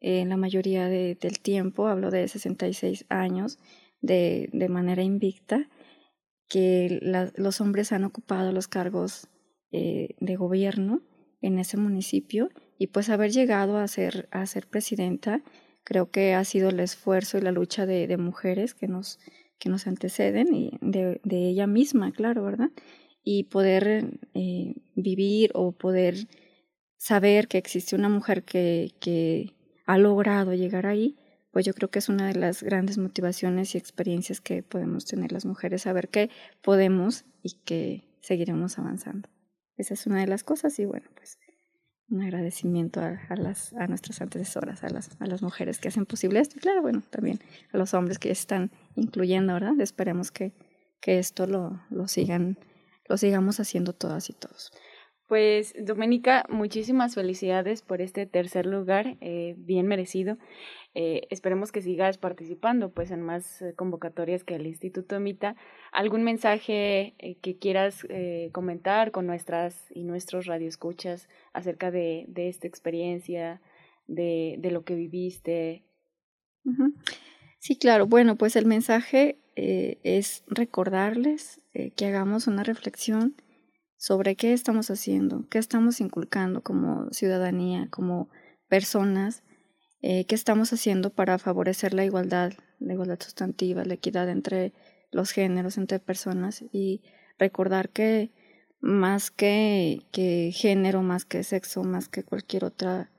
en 0.00 0.30
la 0.30 0.36
mayoría 0.36 0.86
de, 0.86 1.16
del 1.20 1.40
tiempo, 1.40 1.86
hablo 1.86 2.10
de 2.10 2.26
66 2.26 3.06
años 3.08 3.58
de, 4.00 4.48
de 4.52 4.68
manera 4.68 5.02
invicta, 5.02 5.68
que 6.48 6.98
los 7.36 7.60
hombres 7.60 7.92
han 7.92 8.04
ocupado 8.04 8.52
los 8.52 8.66
cargos 8.66 9.28
eh, 9.70 10.16
de 10.18 10.36
gobierno 10.36 11.02
en 11.40 11.58
ese 11.58 11.76
municipio 11.76 12.50
y 12.78 12.88
pues 12.88 13.08
haber 13.08 13.30
llegado 13.30 13.78
a 13.78 13.88
ser, 13.88 14.28
a 14.30 14.46
ser 14.46 14.66
presidenta 14.66 15.42
creo 15.84 16.10
que 16.10 16.34
ha 16.34 16.44
sido 16.44 16.70
el 16.70 16.80
esfuerzo 16.80 17.38
y 17.38 17.42
la 17.42 17.52
lucha 17.52 17.86
de, 17.86 18.16
mujeres 18.16 18.74
que 18.74 18.88
nos, 18.88 19.18
que 19.58 19.68
nos 19.68 19.86
anteceden 19.86 20.54
y 20.54 20.78
de, 20.80 21.20
de, 21.24 21.48
ella 21.48 21.66
misma, 21.66 22.12
claro, 22.12 22.44
¿verdad? 22.44 22.70
Y 23.22 23.44
poder 23.44 24.18
eh, 24.34 24.74
vivir 24.94 25.50
o 25.54 25.72
poder 25.72 26.28
saber 26.96 27.48
que 27.48 27.58
existe 27.58 27.96
una 27.96 28.08
mujer 28.08 28.44
que, 28.44 28.92
que 29.00 29.54
ha 29.86 29.98
logrado 29.98 30.54
llegar 30.54 30.86
ahí, 30.86 31.16
pues 31.50 31.66
yo 31.66 31.74
creo 31.74 31.90
que 31.90 31.98
es 31.98 32.08
una 32.08 32.28
de 32.28 32.38
las 32.38 32.62
grandes 32.62 32.98
motivaciones 32.98 33.74
y 33.74 33.78
experiencias 33.78 34.40
que 34.40 34.62
podemos 34.62 35.04
tener 35.04 35.32
las 35.32 35.44
mujeres, 35.44 35.82
saber 35.82 36.08
que 36.08 36.30
podemos 36.62 37.24
y 37.42 37.54
que 37.64 38.04
seguiremos 38.20 38.78
avanzando. 38.78 39.28
Esa 39.80 39.94
es 39.94 40.06
una 40.06 40.20
de 40.20 40.26
las 40.26 40.44
cosas 40.44 40.78
y 40.78 40.84
bueno, 40.84 41.08
pues 41.14 41.38
un 42.10 42.22
agradecimiento 42.22 43.00
a, 43.00 43.36
las, 43.36 43.72
a 43.74 43.86
nuestras 43.86 44.20
antecesoras, 44.20 44.82
a 44.82 44.90
las, 44.90 45.10
a 45.20 45.26
las 45.26 45.42
mujeres 45.42 45.78
que 45.78 45.88
hacen 45.88 46.06
posible 46.06 46.40
esto 46.40 46.56
y 46.58 46.60
claro, 46.60 46.82
bueno, 46.82 47.02
también 47.08 47.38
a 47.72 47.78
los 47.78 47.94
hombres 47.94 48.18
que 48.18 48.30
están 48.30 48.72
incluyendo, 48.96 49.54
¿verdad? 49.54 49.80
Esperemos 49.80 50.30
que, 50.32 50.52
que 51.00 51.18
esto 51.18 51.46
lo, 51.46 51.80
lo, 51.88 52.08
sigan, 52.08 52.58
lo 53.08 53.16
sigamos 53.16 53.60
haciendo 53.60 53.92
todas 53.92 54.28
y 54.28 54.32
todos. 54.32 54.72
Pues, 55.30 55.74
Doménica, 55.78 56.44
muchísimas 56.48 57.14
felicidades 57.14 57.82
por 57.82 58.00
este 58.00 58.26
tercer 58.26 58.66
lugar, 58.66 59.16
eh, 59.20 59.54
bien 59.58 59.86
merecido. 59.86 60.38
Eh, 60.94 61.28
esperemos 61.30 61.70
que 61.70 61.82
sigas 61.82 62.18
participando 62.18 62.90
pues 62.90 63.12
en 63.12 63.22
más 63.22 63.62
eh, 63.62 63.72
convocatorias 63.76 64.42
que 64.42 64.56
el 64.56 64.66
Instituto 64.66 65.14
emita. 65.14 65.54
¿Algún 65.92 66.24
mensaje 66.24 67.14
que 67.42 67.58
quieras 67.58 68.04
comentar 68.50 69.12
con 69.12 69.28
nuestras 69.28 69.92
y 69.94 70.02
nuestros 70.02 70.46
radioescuchas 70.46 71.28
acerca 71.52 71.92
de, 71.92 72.24
de 72.26 72.48
esta 72.48 72.66
experiencia, 72.66 73.60
de, 74.08 74.56
de, 74.58 74.72
lo 74.72 74.82
que 74.82 74.96
viviste? 74.96 75.84
Sí, 77.60 77.78
claro. 77.78 78.08
Bueno, 78.08 78.34
pues 78.34 78.56
el 78.56 78.66
mensaje 78.66 79.38
es 79.54 80.42
recordarles 80.48 81.60
que 81.94 82.06
hagamos 82.06 82.48
una 82.48 82.64
reflexión 82.64 83.36
sobre 84.00 84.34
qué 84.34 84.54
estamos 84.54 84.90
haciendo, 84.90 85.46
qué 85.50 85.58
estamos 85.58 86.00
inculcando 86.00 86.62
como 86.62 87.10
ciudadanía, 87.10 87.88
como 87.90 88.30
personas, 88.66 89.42
eh, 90.00 90.24
qué 90.24 90.34
estamos 90.34 90.72
haciendo 90.72 91.10
para 91.10 91.36
favorecer 91.38 91.92
la 91.92 92.06
igualdad, 92.06 92.54
la 92.78 92.94
igualdad 92.94 93.20
sustantiva, 93.20 93.84
la 93.84 93.92
equidad 93.92 94.30
entre 94.30 94.72
los 95.10 95.32
géneros, 95.32 95.76
entre 95.76 95.98
personas 95.98 96.64
y 96.72 97.02
recordar 97.38 97.90
que 97.90 98.32
más 98.80 99.30
que, 99.30 100.06
que 100.12 100.50
género, 100.54 101.02
más 101.02 101.26
que 101.26 101.44
sexo, 101.44 101.84
más 101.84 102.08
que 102.08 102.24
cualquier 102.24 102.64
otra 102.64 103.12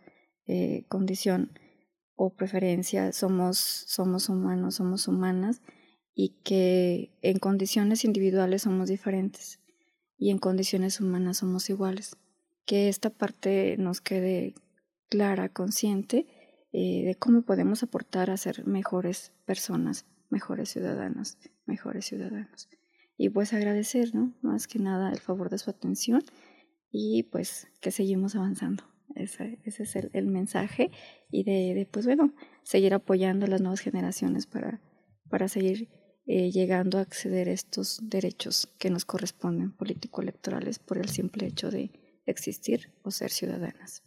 eh, 0.48 0.86
condición 0.88 1.52
o 2.16 2.34
preferencia, 2.34 3.14
somos, 3.14 3.60
somos 3.60 4.30
humanos, 4.30 4.76
somos 4.76 5.08
humanas 5.08 5.62
y 6.16 6.42
que 6.44 7.16
en 7.22 7.38
condiciones 7.38 8.04
individuales 8.04 8.64
somos 8.64 8.90
diferentes 8.90 9.61
y 10.22 10.30
en 10.30 10.38
condiciones 10.38 11.02
humanas 11.02 11.38
somos 11.38 11.68
iguales. 11.72 12.16
Que 12.68 12.90
esta 12.90 13.10
parte 13.10 13.76
nos 13.80 14.02
quede 14.02 14.54
clara, 15.10 15.50
consciente 15.50 16.28
eh, 16.72 17.04
de 17.04 17.16
cómo 17.16 17.42
podemos 17.42 17.82
aportar 17.82 18.30
a 18.30 18.38
ser 18.38 18.68
mejores 18.68 19.34
personas, 19.46 20.06
mejores 20.30 20.70
ciudadanos, 20.70 21.40
mejores 21.66 22.06
ciudadanos. 22.06 22.70
Y 23.18 23.30
pues 23.30 23.52
agradecer, 23.52 24.14
¿no? 24.14 24.36
Más 24.44 24.68
que 24.68 24.78
nada 24.78 25.12
el 25.12 25.20
favor 25.20 25.50
de 25.50 25.58
su 25.58 25.72
atención 25.72 26.22
y 26.92 27.24
pues 27.24 27.68
que 27.82 27.90
seguimos 27.90 28.36
avanzando. 28.36 28.84
Ese, 29.16 29.58
ese 29.64 29.84
es 29.84 29.96
el, 29.96 30.12
el, 30.14 30.28
mensaje 30.28 30.92
y 31.32 31.44
de, 31.46 31.74
de, 31.74 31.88
pues 31.88 32.06
bueno, 32.06 32.32
seguir 32.62 32.94
apoyando 32.94 33.48
a 33.48 33.50
las 33.50 33.60
nuevas 33.60 33.80
generaciones 33.80 34.46
para, 34.46 34.82
para 35.32 35.48
seguir 35.48 35.90
eh, 36.28 36.52
llegando 36.52 36.98
a 36.98 37.02
acceder 37.02 37.50
a 37.50 37.54
estos 37.54 38.00
derechos 38.04 38.68
que 38.80 38.90
nos 38.90 39.06
corresponden 39.06 39.72
político-electorales 39.72 40.80
por 40.80 40.98
el 40.98 41.10
simple 41.10 41.48
hecho 41.48 41.72
de 41.72 41.92
existir 42.26 42.94
o 43.04 43.12
ser 43.12 43.32
ciudadanas. 43.32 44.04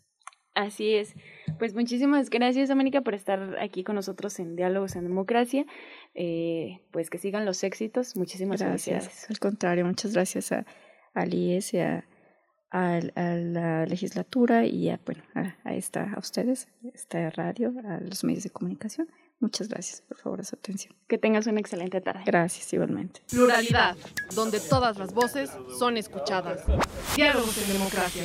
Así 0.55 0.95
es. 0.95 1.15
Pues 1.59 1.75
muchísimas 1.75 2.31
gracias, 2.31 2.71
América, 2.71 3.01
por 3.01 3.15
estar 3.15 3.59
aquí 3.59 3.83
con 3.83 3.97
nosotros 3.97 4.39
en 4.39 4.55
Diálogos 4.55 4.95
en 4.95 5.03
Democracia. 5.03 5.67
eh, 6.15 6.81
pues 6.93 7.11
que 7.11 7.19
sigan 7.19 7.45
los 7.45 7.65
éxitos. 7.65 8.17
Muchísimas 8.17 8.61
gracias. 8.61 9.29
Al 9.29 9.39
contrario, 9.41 9.85
muchas 9.85 10.13
gracias 10.13 10.53
a, 10.53 10.65
al 11.13 11.35
IES 11.35 11.75
y 11.75 11.79
a, 11.79 12.05
la 12.71 13.87
legislatura 13.87 14.65
y 14.65 14.91
a, 14.91 15.01
bueno, 15.05 15.23
a, 15.35 15.75
esta, 15.75 16.13
a 16.13 16.19
ustedes, 16.19 16.67
a 16.85 16.89
esta 16.89 17.31
radio, 17.31 17.73
a 17.85 18.01
los 18.01 18.25
medios 18.25 18.43
de 18.45 18.51
comunicación. 18.51 19.09
Muchas 19.41 19.69
gracias 19.69 20.01
por 20.03 20.17
favor 20.17 20.45
su 20.45 20.57
atención. 20.57 20.95
Que 21.07 21.19
tengas 21.19 21.47
una 21.47 21.61
excelente 21.61 22.01
tarde. 22.01 22.23
Gracias, 22.25 22.73
igualmente. 22.73 23.21
Pluralidad, 23.29 23.97
donde 24.35 24.61
todas 24.61 24.97
las 24.97 25.13
voces 25.13 25.51
son 25.79 25.97
escuchadas. 25.97 26.63
Diálogos 27.15 27.59
en 27.59 27.73
democracia. 27.75 28.25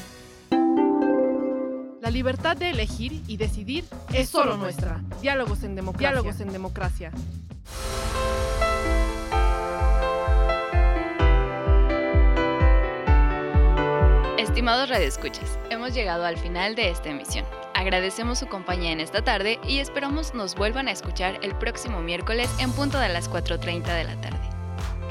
La 2.01 2.09
libertad 2.09 2.57
de 2.57 2.71
elegir 2.71 3.21
y 3.27 3.37
decidir 3.37 3.85
es 4.11 4.27
solo 4.27 4.57
nuestra. 4.57 4.99
Diálogos 5.21 5.61
en 5.61 5.75
democracia. 5.75 6.09
Diálogos 6.09 6.41
en 6.41 6.51
democracia. 6.51 7.11
Estimados 14.39 14.89
radioescuchas, 14.89 15.59
hemos 15.69 15.93
llegado 15.93 16.25
al 16.25 16.37
final 16.37 16.73
de 16.73 16.89
esta 16.89 17.09
emisión. 17.09 17.45
Agradecemos 17.75 18.39
su 18.39 18.47
compañía 18.47 18.91
en 18.91 18.99
esta 18.99 19.23
tarde 19.23 19.59
y 19.67 19.77
esperamos 19.77 20.33
nos 20.33 20.55
vuelvan 20.55 20.87
a 20.87 20.91
escuchar 20.91 21.37
el 21.43 21.55
próximo 21.55 22.01
miércoles 22.01 22.49
en 22.57 22.71
punto 22.71 22.97
de 22.97 23.09
las 23.09 23.29
4.30 23.29 23.83
de 23.95 24.03
la 24.05 24.19
tarde. 24.21 24.39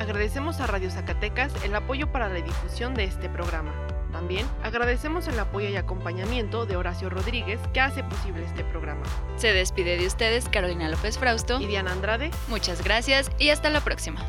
Agradecemos 0.00 0.58
a 0.58 0.66
Radio 0.66 0.90
Zacatecas 0.90 1.52
el 1.64 1.72
apoyo 1.72 2.10
para 2.10 2.28
la 2.28 2.40
difusión 2.40 2.94
de 2.94 3.04
este 3.04 3.28
programa. 3.28 3.72
También 4.20 4.46
agradecemos 4.62 5.26
el 5.28 5.40
apoyo 5.40 5.70
y 5.70 5.76
acompañamiento 5.76 6.66
de 6.66 6.76
Horacio 6.76 7.08
Rodríguez, 7.08 7.58
que 7.72 7.80
hace 7.80 8.04
posible 8.04 8.44
este 8.44 8.64
programa. 8.64 9.00
Se 9.36 9.54
despide 9.54 9.96
de 9.96 10.06
ustedes 10.06 10.46
Carolina 10.50 10.90
López 10.90 11.16
Frausto 11.16 11.58
y 11.58 11.64
Diana 11.64 11.92
Andrade. 11.92 12.30
Muchas 12.48 12.84
gracias 12.84 13.30
y 13.38 13.48
hasta 13.48 13.70
la 13.70 13.80
próxima. 13.80 14.20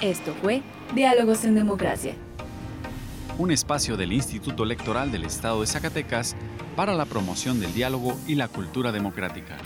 Esto 0.00 0.34
fue 0.42 0.62
Diálogos 0.92 1.44
en 1.44 1.54
Democracia. 1.54 2.16
Un 3.38 3.52
espacio 3.52 3.96
del 3.96 4.12
Instituto 4.12 4.64
Electoral 4.64 5.12
del 5.12 5.22
Estado 5.22 5.60
de 5.60 5.68
Zacatecas 5.68 6.34
para 6.74 6.94
la 6.94 7.04
promoción 7.04 7.60
del 7.60 7.72
diálogo 7.72 8.18
y 8.26 8.34
la 8.34 8.48
cultura 8.48 8.90
democrática. 8.90 9.56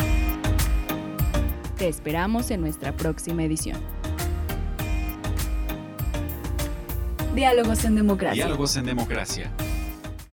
Te 1.81 1.89
esperamos 1.89 2.51
en 2.51 2.61
nuestra 2.61 2.95
próxima 2.95 3.43
edición. 3.43 3.81
Diálogos 7.35 7.87
en 7.87 7.95
Democracia. 7.95 8.45
Diálogos 8.45 8.77
en 8.77 8.85
Democracia. 8.85 9.51